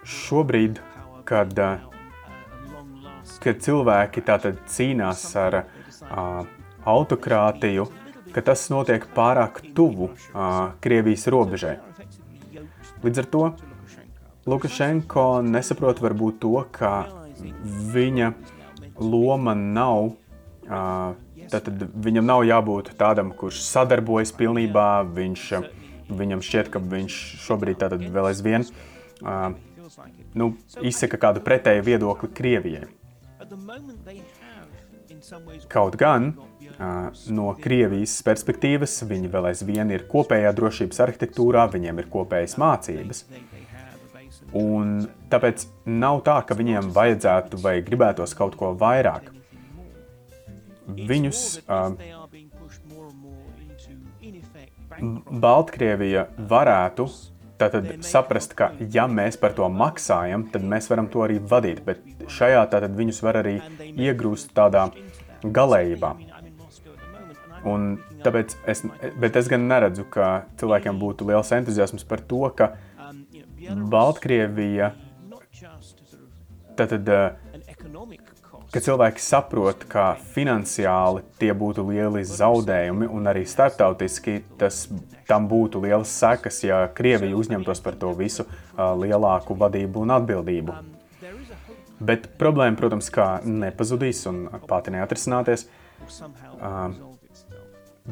Šobrīd, 0.04 0.80
kad, 1.28 1.52
uh, 1.58 1.78
kad 3.42 3.60
cilvēki 3.62 4.24
cīnās 4.66 5.24
ar 5.38 5.58
uh, 5.62 6.46
autokrātiju, 6.84 7.86
ka 8.32 8.42
tas 8.42 8.64
notiek 8.72 9.06
pārāk 9.14 9.60
tuvu 9.76 10.10
uh, 10.10 10.72
Krievijas 10.82 11.26
robežai. 11.30 11.76
Līdz 13.02 13.22
ar 13.22 13.28
to 13.30 13.42
Lukašenko 14.46 15.26
nesaprot 15.46 16.00
varbūt 16.02 16.40
to, 16.42 16.56
ka 16.74 17.06
viņa 17.94 18.32
loma 18.98 19.54
nav, 19.54 20.16
uh, 20.66 21.14
tad 21.52 21.70
viņam 21.94 22.26
nav 22.26 22.42
jābūt 22.48 22.92
tādam, 22.98 23.30
kurš 23.38 23.62
sadarbojas 23.66 24.34
pilnībā, 24.34 24.88
viņš, 25.14 25.46
viņam 26.18 26.42
šķiet, 26.44 26.72
ka 26.72 26.82
viņš 26.92 27.18
šobrīd 27.44 27.80
tātad 27.82 28.02
vēl 28.02 28.30
aizvien 28.30 28.66
uh, 28.66 29.52
nu, 30.38 30.52
izsaka 30.82 31.20
kādu 31.20 31.42
pretēju 31.44 31.84
viedokli 31.86 32.30
Krievijai. 32.36 32.88
Kaut 35.72 35.96
gan 36.00 36.32
no 37.32 37.52
Krievijas 37.62 38.14
perspektīvas 38.26 38.96
viņi 39.08 39.30
vēl 39.32 39.50
aizvien 39.52 39.92
ir 39.94 40.06
kopējā 40.10 40.52
drošības 40.56 41.02
arhitektūrā, 41.04 41.66
viņiem 41.72 42.00
ir 42.02 42.08
kopējas 42.12 42.56
mācības. 42.60 43.24
Un 44.56 45.06
tāpēc 45.32 45.64
nav 45.88 46.20
tā, 46.26 46.40
ka 46.44 46.56
viņiem 46.58 46.90
vajadzētu 46.92 47.60
vai 47.62 47.78
gribētos 47.84 48.34
kaut 48.36 48.56
ko 48.60 48.72
vairāk. 48.78 49.30
Viņus 50.92 51.62
uh, 51.62 51.94
Baltkrievija 55.02 56.26
varētu 56.50 57.08
tātad 57.58 57.88
saprast, 58.06 58.54
ka 58.58 58.70
ja 58.94 59.06
mēs 59.10 59.38
par 59.40 59.54
to 59.56 59.66
maksājam, 59.70 60.46
tad 60.52 60.64
mēs 60.66 60.88
varam 60.90 61.08
to 61.10 61.22
arī 61.24 61.38
vadīt, 61.38 61.82
bet 61.86 62.02
šajā 62.30 62.62
tātad 62.72 62.94
viņus 62.98 63.22
var 63.26 63.40
arī 63.42 63.56
iegrūst 63.92 64.54
tādā 64.56 64.88
galējībā. 65.42 66.12
Un 67.68 67.92
tāpēc 68.24 68.56
es, 68.66 68.82
bet 69.22 69.38
es 69.38 69.50
gan 69.50 69.68
neredzu, 69.70 70.06
ka 70.10 70.48
cilvēkiem 70.58 70.98
būtu 70.98 71.28
liels 71.28 71.52
entuziasms 71.54 72.06
par 72.08 72.22
to, 72.26 72.42
ka 72.58 72.72
Baltkrievija 73.92 74.90
tātad, 76.78 77.06
ka 78.72 78.80
cilvēki 78.80 79.20
saprot, 79.20 79.84
ka 79.90 80.14
finansiāli 80.32 81.20
tie 81.40 81.52
būtu 81.56 81.84
lieli 81.90 82.22
zaudējumi 82.24 83.08
un 83.12 83.28
arī 83.28 83.44
starptautiski 83.48 84.38
tas, 84.60 84.86
tam 85.28 85.46
būtu 85.50 85.82
lielas 85.84 86.12
sekas, 86.16 86.62
ja 86.64 86.86
Krievija 86.96 87.36
uzņemtos 87.36 87.84
par 87.84 87.98
to 88.00 88.14
visu 88.16 88.46
lielāku 88.76 89.56
vadību 89.60 90.06
un 90.06 90.16
atbildību. 90.16 90.78
Bet 92.02 92.26
problēma, 92.40 92.74
protams, 92.80 93.12
kā 93.14 93.36
nepazudīs 93.46 94.24
un 94.26 94.46
pati 94.66 94.90
neatrisināties. 94.90 95.68
Uh, 96.58 96.96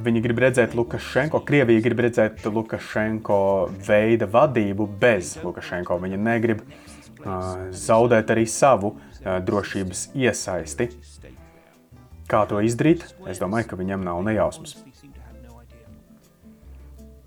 viņi 0.04 0.22
grib 0.22 0.44
redzēt 0.44 0.76
Lukašenko, 0.78 1.40
Krievija 1.48 1.82
grib 1.82 2.04
redzēt 2.06 2.44
Lukašenko 2.46 3.40
veida 3.88 4.28
vadību 4.30 4.86
bez 5.00 5.38
Lukašenko. 5.42 5.98
Viņa 6.04 6.20
negrib 6.22 6.62
uh, 6.62 7.72
zaudēt 7.74 8.30
arī 8.30 8.46
savu 8.46 8.92
uh, 8.94 9.09
drošības 9.24 10.10
iesaisti. 10.16 10.90
Kā 12.30 12.44
to 12.46 12.60
izdarīt? 12.62 13.02
Es 13.28 13.40
domāju, 13.42 13.72
ka 13.72 13.80
viņam 13.80 14.04
nav 14.06 14.22
nejausmas. 14.28 14.76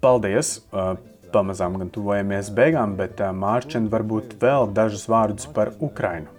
Paldies! 0.03 0.58
Uh, 0.71 0.95
pamazām 1.34 1.75
gan 1.79 1.89
tuvojamies 1.91 2.51
beigām, 2.56 2.95
bet 2.99 3.21
uh, 3.23 3.32
Mārķis 3.36 3.89
varbūt 3.91 4.38
vēl 4.41 4.69
dažus 4.75 5.08
vārdus 5.12 5.49
par 5.51 5.73
Ukrainu. 5.84 6.32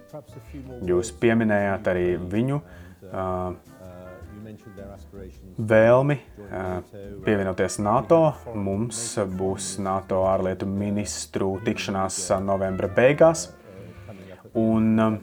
Jūs 0.87 1.11
pieminējāt 1.19 1.89
arī 1.91 2.05
viņu 2.31 2.61
vēlmi 5.71 6.17
pievienoties 7.25 7.77
NATO. 7.83 8.19
Mums 8.55 9.01
būs 9.35 9.75
NATO 9.83 10.23
ārlietu 10.29 10.67
ministru 10.69 11.55
tikšanās 11.65 12.21
novembra 12.45 12.87
beigās. 12.87 13.49
Un 14.55 14.99
uh, 14.99 15.17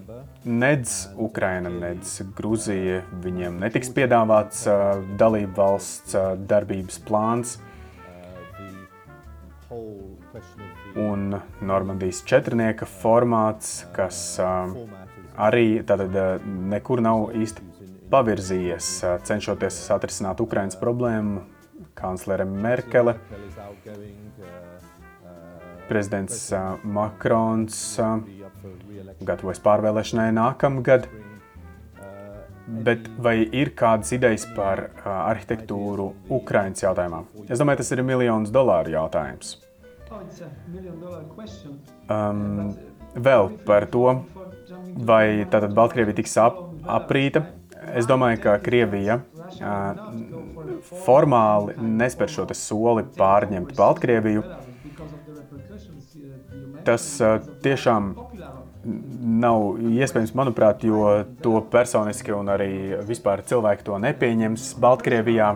nedz 0.45 1.09
Ukraina, 1.17 1.71
nedz 1.73 2.19
Grūzija 2.37 3.03
viņiem 3.25 3.61
netiks 3.63 3.89
piedāvāts 3.97 4.67
uh, 4.69 4.99
dalību 5.17 5.55
valsts 5.57 6.17
uh, 6.19 6.35
darbības 6.37 6.99
plāns. 7.09 7.59
un 10.97 11.39
Normandijas 11.61 12.23
četrnieka 12.29 12.85
formāts, 12.85 13.85
kas 13.97 14.39
uh, 14.41 14.75
arī 15.41 15.81
tātad, 15.87 16.13
uh, 16.13 16.45
nekur 16.45 17.01
nav 17.01 17.31
īsti 17.33 17.65
pavirzījies, 18.13 18.89
cenšoties 19.25 19.79
atrisināt 19.95 20.41
Ukraiņas 20.45 20.77
problēmu. 20.81 21.47
Kanclere 21.97 22.45
Merkele, 22.45 23.15
prezidents 25.89 26.39
Makrons 26.85 27.79
gatavojas 29.23 29.61
pārvēlēšanai 29.65 30.31
nākamgad. 30.37 31.09
Bet 32.87 33.09
vai 33.19 33.41
ir 33.43 33.73
kādas 33.77 34.13
idejas 34.15 34.45
par 34.57 34.85
uh, 34.87 35.09
arhitektūru 35.33 36.13
Ukraiņas 36.33 36.85
jautājumā? 36.85 37.25
Es 37.51 37.59
domāju, 37.61 37.81
tas 37.83 37.91
ir 37.93 38.05
miljonus 38.07 38.53
dolāru 38.55 38.95
jautājums. 38.95 39.57
Um, 42.13 42.71
vēl 43.15 43.51
par 43.67 43.89
to, 43.91 44.07
vai 45.11 45.45
tātad 45.51 45.75
Baltkrievija 45.75 46.21
tiks 46.21 46.39
ap, 46.41 46.63
aprīta. 46.87 47.45
Es 47.99 48.07
domāju, 48.07 48.39
ka 48.45 48.57
Krievija 48.63 49.19
uh, 49.19 50.03
formāli 51.03 51.75
nespēr 51.83 52.31
šo 52.31 52.47
soli 52.55 53.03
pārņemt 53.17 53.75
Baltkrieviju. 53.79 54.45
Tas 56.87 57.09
uh, 57.23 57.41
tiešām 57.65 58.13
nav 58.85 59.79
iespējams, 59.79 60.35
manuprāt, 60.39 60.83
jo 60.87 61.25
to 61.43 61.61
personiski 61.73 62.35
un 62.35 62.51
arī 62.53 62.73
vispār 63.07 63.45
cilvēki 63.47 63.87
to 63.87 63.99
nepieņems 64.03 64.73
Baltkrievijā. 64.83 65.53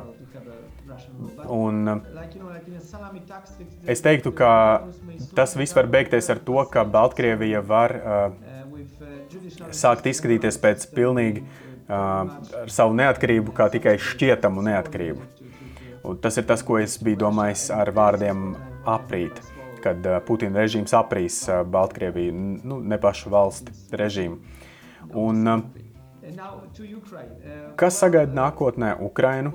Un, 1.52 1.88
uh, 1.88 2.16
Es 3.86 4.02
teiktu, 4.02 4.32
ka 4.34 4.50
tas 5.36 5.54
viss 5.56 5.74
var 5.76 5.86
beigties 5.90 6.28
ar 6.32 6.40
to, 6.42 6.58
ka 6.70 6.84
Baltkrievija 6.88 7.60
var 7.66 7.94
uh, 7.96 8.24
sākt 9.74 10.08
izskatīties 10.10 10.58
pēc 10.62 10.86
pilnīgi 10.96 11.44
uh, 11.44 12.26
ar 12.62 12.72
savu 12.72 12.96
neatkarību, 12.98 13.54
kā 13.56 13.68
tikai 13.72 13.96
šķietamu 14.02 14.64
neatkarību. 14.66 15.28
Un 16.06 16.18
tas 16.22 16.38
ir 16.38 16.46
tas, 16.48 16.62
ko 16.66 16.78
es 16.78 16.98
biju 17.02 17.24
domājis 17.24 17.68
ar 17.74 17.90
vārdiem 17.94 18.52
aprīt, 18.86 19.40
kad 19.82 20.06
uh, 20.06 20.18
Putina 20.26 20.62
režīms 20.64 20.94
aprīs 20.96 21.40
uh, 21.50 21.62
Baltkrieviju, 21.68 22.32
nu, 22.66 22.80
ne 22.80 22.98
pašu 23.00 23.32
valsti 23.32 23.74
režīmu. 23.96 24.38
Un, 25.14 25.42
uh, 25.46 25.84
Kas 27.78 28.00
sagaida 28.02 28.34
nākotnē 28.34 28.96
Ukrainu? 29.06 29.52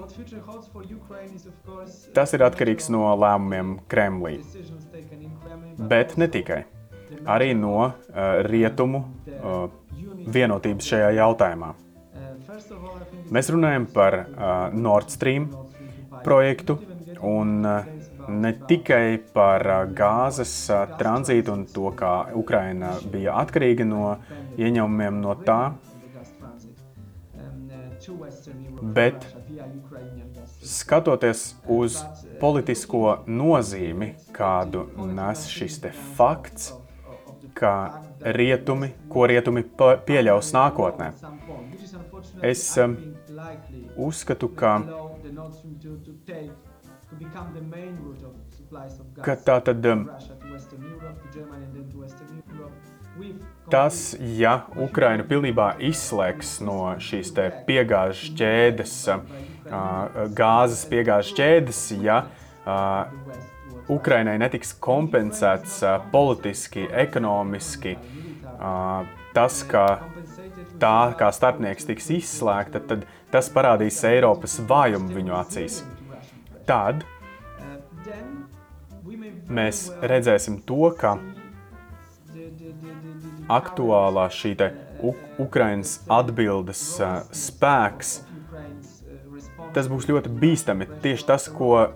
Tas 2.16 2.32
ir 2.32 2.46
atkarīgs 2.48 2.88
no 2.94 3.10
lēmumiem 3.20 3.74
Kremlī. 3.92 4.38
Bet 5.92 6.16
ne 6.22 6.30
tikai. 6.32 6.62
Arī 7.28 7.52
no 7.60 7.76
uh, 7.84 7.92
rietumu 8.48 9.04
uh, 9.04 9.66
vienotības 10.32 10.88
šajā 10.94 11.12
jautājumā. 11.20 11.74
Mēs 13.32 13.52
runājam 13.52 13.90
par 13.92 14.22
uh, 14.22 14.48
Nord 14.72 15.12
Stream 15.12 15.50
projektu 16.24 16.80
un 17.20 17.66
uh, 17.68 17.92
ne 18.28 18.54
tikai 18.68 19.20
par 19.34 19.66
gāzes 19.98 20.54
tranzītu 21.00 21.54
un 21.54 21.66
to, 21.66 21.94
kā 21.98 22.16
Ukraina 22.38 22.96
bija 23.14 23.38
atkarīga 23.42 23.88
no 23.88 24.18
ieņēmumiem 24.58 25.22
no 25.24 25.38
tā, 25.46 25.62
Bet 28.82 29.26
skatoties 30.66 31.42
uz 31.70 32.00
politisko 32.42 33.22
nozīmi, 33.30 34.16
kādu 34.34 34.88
nes 35.14 35.44
šis 35.50 35.78
fakts, 36.18 36.72
ka 37.54 37.74
rietumi, 38.38 38.90
ko 39.12 39.28
rietumi 39.30 39.64
pieļaus 40.08 40.50
nākotnē, 40.56 41.12
es 42.42 42.66
uzskatu, 43.96 44.50
ka, 44.50 44.80
ka 49.26 49.36
tā 49.46 49.58
tad 49.66 49.86
um, 49.92 50.06
Tas, 53.72 53.98
ja 54.40 54.54
Ukraina 54.80 55.24
pilnībā 55.28 55.68
izslēgs 55.84 56.58
no 56.64 56.78
šīs 57.00 57.32
piegāžu 57.68 58.32
ķēdes, 58.40 58.96
gāzes 60.38 60.84
piegāžu 60.92 61.36
ķēdes, 61.40 61.82
ja 62.04 62.22
Ukrainai 63.92 64.38
netiks 64.40 64.74
kompensēts 64.80 65.82
politiski, 66.12 66.88
ekonomiski, 67.04 67.98
tas, 69.36 69.62
ka 69.68 69.86
tā 70.82 70.98
kā 71.20 71.32
starpnieks 71.36 71.88
tiks 71.88 72.12
izslēgta, 72.16 72.84
tad 72.88 73.08
tas 73.32 73.52
parādīs 73.54 74.00
Eiropas 74.08 74.60
vājumu 74.68 75.20
viņu 75.20 75.36
acīs. 75.40 75.82
Tad 76.68 77.06
mēs 79.52 79.86
redzēsim 80.02 80.62
to, 80.68 80.92
ka 80.98 81.18
aktuālā 83.52 84.28
šī 84.32 84.56
Ukraiņas 85.42 85.96
atbildes 86.14 86.84
spēks 87.36 88.20
tas 89.76 89.88
būs 89.92 90.08
ļoti 90.10 90.32
bīstami. 90.42 90.88
Tieši 91.04 91.28
tas, 91.28 91.48
ko 91.52 91.94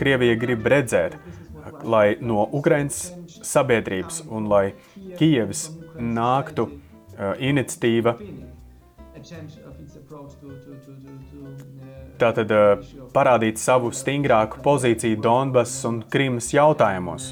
Krievija 0.00 0.36
grib 0.40 0.66
redzēt, 0.68 1.16
lai 1.84 2.16
no 2.20 2.46
Ukraiņas 2.58 3.00
sabiedrības 3.44 4.22
un 4.28 4.48
lai 4.50 4.64
Kijevas 5.18 5.68
nāktu 5.98 6.68
uh, 6.68 7.34
iniciatīva. 7.38 8.16
Tātad 12.18 12.50
uh, 12.54 12.82
parādīt 13.14 13.60
savu 13.62 13.92
stingrāku 13.94 14.62
pozīciju 14.64 15.20
Donbass 15.22 15.84
un 15.88 16.00
Krimas 16.10 16.50
jautājumos. 16.54 17.30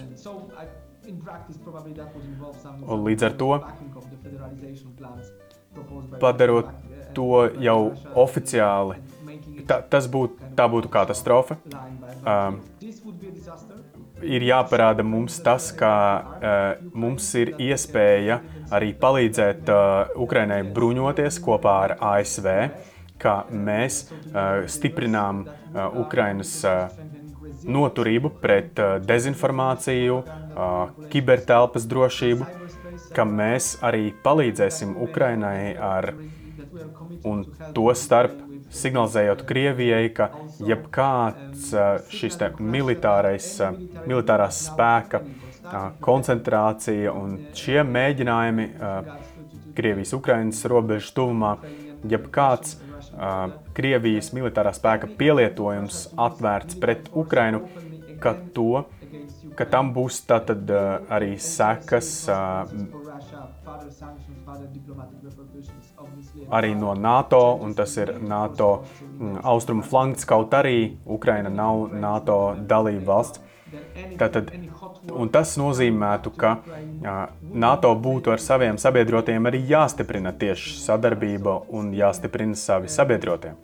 Un 2.87 3.03
līdz 3.07 3.27
ar 3.27 3.37
to 3.41 3.51
padarot 6.21 6.71
to 7.17 7.45
jau 7.61 7.81
oficiāli 8.15 9.01
ta, 9.67 9.81
tas 9.83 10.07
būtu, 10.11 10.53
tā 10.57 10.67
būtu 10.71 10.91
katastrofa. 10.93 11.59
Um, 12.27 12.61
ir 14.25 14.47
jāparāda 14.47 15.05
mums 15.07 15.39
tas, 15.45 15.69
ka 15.77 15.93
uh, 16.23 16.85
mums 16.97 17.29
ir 17.39 17.55
iespēja 17.63 18.41
arī 18.75 18.93
palīdzēt 18.99 19.71
uh, 19.73 20.19
Ukrainai 20.23 20.63
bruņoties 20.77 21.41
kopā 21.45 21.77
ar 21.89 21.97
ASV, 22.15 22.49
ka 23.19 23.37
mēs 23.51 24.07
stiprinām 24.71 25.45
Ukrainas 26.03 26.53
noturību 27.67 28.31
pret 28.43 28.81
dezinformāciju, 29.07 30.23
kibertelpas 31.13 31.87
drošību, 31.91 32.49
ka 33.17 33.25
mēs 33.29 33.77
arī 33.85 34.11
palīdzēsim 34.25 34.97
Ukrainai 35.07 35.77
ar 35.77 36.13
un 37.25 37.45
to 37.75 37.89
starp 37.97 38.35
signalizējot 38.77 39.45
Krievijai, 39.49 40.09
ka 40.15 40.31
jebkāds 40.67 41.71
šis 42.13 42.39
militārais, 42.61 43.49
militārās 44.07 44.65
spēka 44.69 45.23
koncentrācija 46.05 47.13
un 47.15 47.39
šie 47.57 47.83
mēģinājumi 47.87 48.69
Krievijas-Ukrainas 49.77 50.63
robežas 50.71 51.13
tuvumā, 51.17 51.57
jebkāds 52.09 52.79
Krievijas 53.77 54.33
militārā 54.37 54.73
spēka 54.77 55.09
pielietojums 55.19 56.07
atvērts 56.21 56.77
pret 56.81 57.09
Ukrainu, 57.17 57.63
ka, 58.21 58.35
to, 58.57 58.85
ka 59.57 59.67
tam 59.73 59.95
būs 59.97 60.21
tātad 60.29 60.69
arī 61.09 61.37
sekas 61.41 62.11
arī 66.51 66.75
no 66.77 66.95
NATO, 66.95 67.43
un 67.63 67.75
tas 67.75 67.97
ir 67.97 68.13
NATO 68.21 68.71
austrumu 69.43 69.83
flanks, 69.83 70.25
kaut 70.29 70.55
arī 70.55 70.97
Ukraina 71.07 71.51
nav 71.51 71.93
NATO 71.93 72.39
dalība 72.69 73.07
valsts. 73.13 73.43
Tātad, 74.17 74.51
tas 75.35 75.55
nozīmētu, 75.59 76.31
ka 76.39 76.53
NATO 77.43 77.91
būtu 77.99 78.31
ar 78.35 78.43
saviem 78.43 78.79
sabiedrotiem 78.79 79.49
arī 79.51 79.65
jāstiprina 79.73 80.33
tieši 80.39 80.77
sadarbība 80.85 81.57
un 81.75 81.91
jāstiprina 81.97 82.55
savi 82.59 82.91
sabiedrotie. 82.93 83.57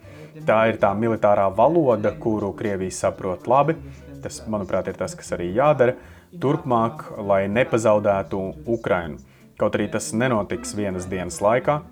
Tā 0.48 0.58
ir 0.72 0.80
tā 0.82 0.90
militārā 0.98 1.46
valoda, 1.54 2.10
kuru 2.18 2.50
Krievija 2.56 2.94
saprot 2.96 3.46
labi. 3.46 3.76
Tas, 4.22 4.40
manuprāt, 4.50 4.88
ir 4.90 4.98
tas, 4.98 5.14
kas 5.18 5.34
arī 5.36 5.52
jādara 5.54 5.96
turpmāk, 6.42 7.04
lai 7.22 7.44
nepazaudētu 7.52 8.40
Ukrainu. 8.74 9.20
Kaut 9.60 9.76
arī 9.78 9.88
tas 9.92 10.08
nenotiks 10.16 10.74
vienas 10.74 11.06
dienas 11.10 11.38
laikā, 11.44 11.82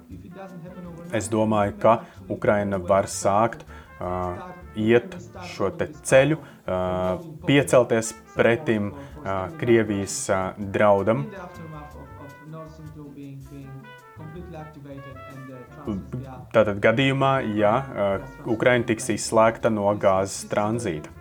es 1.14 1.28
domāju, 1.30 1.76
ka 1.82 1.98
Ukraina 2.30 2.80
var 2.82 3.06
sākt 3.10 3.62
uh, 3.66 4.59
iet 4.80 5.16
šo 5.52 5.70
ceļu, 5.78 6.38
piecelties 7.46 8.14
pretim 8.34 8.92
Krievijas 9.60 10.16
draudam. 10.76 11.26
Tātad 16.54 16.80
gadījumā, 16.84 17.32
ja 17.56 17.74
Ukraina 18.48 18.88
tiks 18.88 19.10
izslēgta 19.16 19.72
no 19.72 19.88
gāzes 20.00 20.44
tranzīta. 20.50 21.12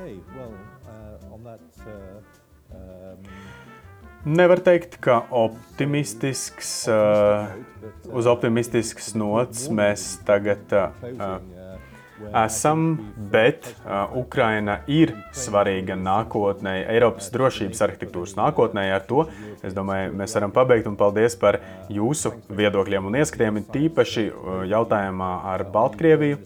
Okay, 0.00 0.20
well, 0.34 0.54
uh, 0.86 1.34
on 1.34 1.42
that, 1.44 1.60
uh. 1.86 2.19
Nevar 4.24 4.60
teikt, 4.60 4.98
ka 5.00 5.22
optimistisks, 5.32 6.84
uh, 6.92 7.48
uz 8.12 8.26
optimistisks 8.28 9.14
nots 9.16 9.70
mēs 9.72 10.18
tagad 10.28 10.74
uh, 10.76 11.40
esam, 12.36 12.98
bet 13.32 13.70
uh, 13.78 14.12
Ukraina 14.20 14.82
ir 14.92 15.14
svarīga 15.32 15.96
nākotnē, 15.96 16.82
Eiropas 16.92 17.32
drošības 17.32 17.80
arhitektūras 17.86 18.36
nākotnē. 18.36 18.90
Ar 18.92 19.08
to 19.08 19.24
es 19.64 19.72
domāju, 19.72 20.12
mēs 20.20 20.36
varam 20.36 20.52
pabeigt 20.52 20.90
un 20.90 21.00
paldies 21.00 21.38
par 21.40 21.62
jūsu 21.88 22.34
viedokļiem 22.52 23.08
un 23.08 23.16
ieskatiem, 23.22 23.64
tīpaši 23.72 24.28
jautājumā 24.68 25.30
ar 25.54 25.64
Baltkrieviju. 25.72 26.42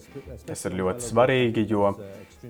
Tas 0.47 0.63
ir 0.63 0.79
ļoti 0.79 1.11
svarīgi, 1.11 1.67
jo 1.75 1.91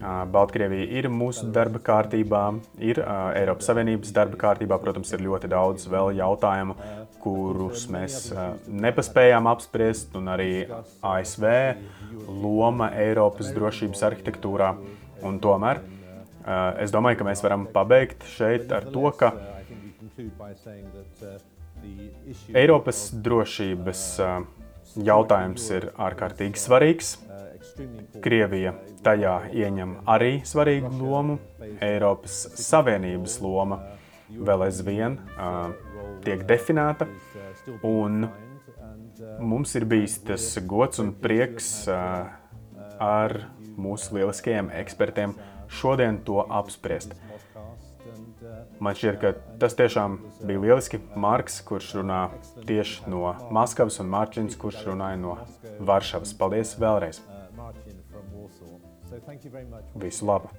Baltkrievija 0.01 0.85
ir 0.99 1.07
mūsu 1.11 1.47
darba 1.53 1.79
kārtībā, 1.83 2.43
ir 2.83 2.99
Eiropas 3.01 3.69
Savienības 3.69 4.13
darba 4.15 4.39
kārtībā. 4.41 4.77
Protams, 4.81 5.11
ir 5.15 5.23
ļoti 5.25 5.49
daudz 5.51 5.87
vēl 5.91 6.15
jautājumu, 6.19 6.75
kurus 7.23 7.87
mēs 7.91 8.29
nepaspējām 8.67 9.49
apspriest, 9.49 10.13
un 10.17 10.29
arī 10.33 10.51
ASV 11.05 11.45
loma 12.43 12.91
Eiropas 13.01 13.51
drošības 13.55 14.05
arhitektūrā. 14.09 14.75
Un 15.25 15.39
tomēr 15.41 15.81
es 16.81 16.93
domāju, 16.93 17.21
ka 17.21 17.29
mēs 17.29 17.41
varam 17.45 17.65
pabeigt 17.73 18.25
šeit 18.35 18.71
ar 18.75 18.87
to, 18.91 19.09
ka 19.17 19.33
Eiropas 22.55 23.09
drošības 23.25 24.03
jautājums 25.05 25.69
ir 25.75 25.89
ārkārtīgi 25.99 26.61
svarīgs. 26.61 27.15
Krievija 28.23 28.73
tajā 29.05 29.35
ieņem 29.53 29.97
arī 30.09 30.39
svarīgu 30.47 30.91
lomu. 30.99 31.37
Eiropas 31.83 32.37
Savienības 32.61 33.39
loma 33.43 33.79
vēl 34.29 34.65
aizvien 34.67 35.19
uh, 35.35 35.73
tiek 36.25 36.45
definēta. 36.47 37.07
Un 37.85 38.27
mums 39.39 39.75
ir 39.77 39.85
bijis 39.89 40.19
tas 40.25 40.47
gods 40.67 41.01
un 41.03 41.13
prieks 41.21 41.87
uh, 41.91 42.31
ar 43.01 43.37
mūsu 43.75 44.17
lieliskajiem 44.17 44.71
ekspertiem 44.81 45.35
šodien 45.67 46.21
to 46.25 46.43
apspriest. 46.49 47.15
Man 48.79 48.97
šķiet, 48.97 49.17
ka 49.21 49.31
tas 49.59 49.75
tiešām 49.77 50.17
bija 50.45 50.61
lieliski. 50.61 50.99
Marks, 51.15 51.61
kurš 51.65 51.93
runā 51.99 52.25
tieši 52.67 53.09
no 53.11 53.31
Maskavas, 53.55 54.01
un 54.03 54.11
Mārķins, 54.11 54.59
kurš 54.59 54.83
runāja 54.89 55.21
no 55.21 55.37
Varšavas. 55.79 56.35
Paldies 56.37 56.75
vēlreiz! 56.81 57.23
Visu 59.95 60.25
labu! 60.25 60.49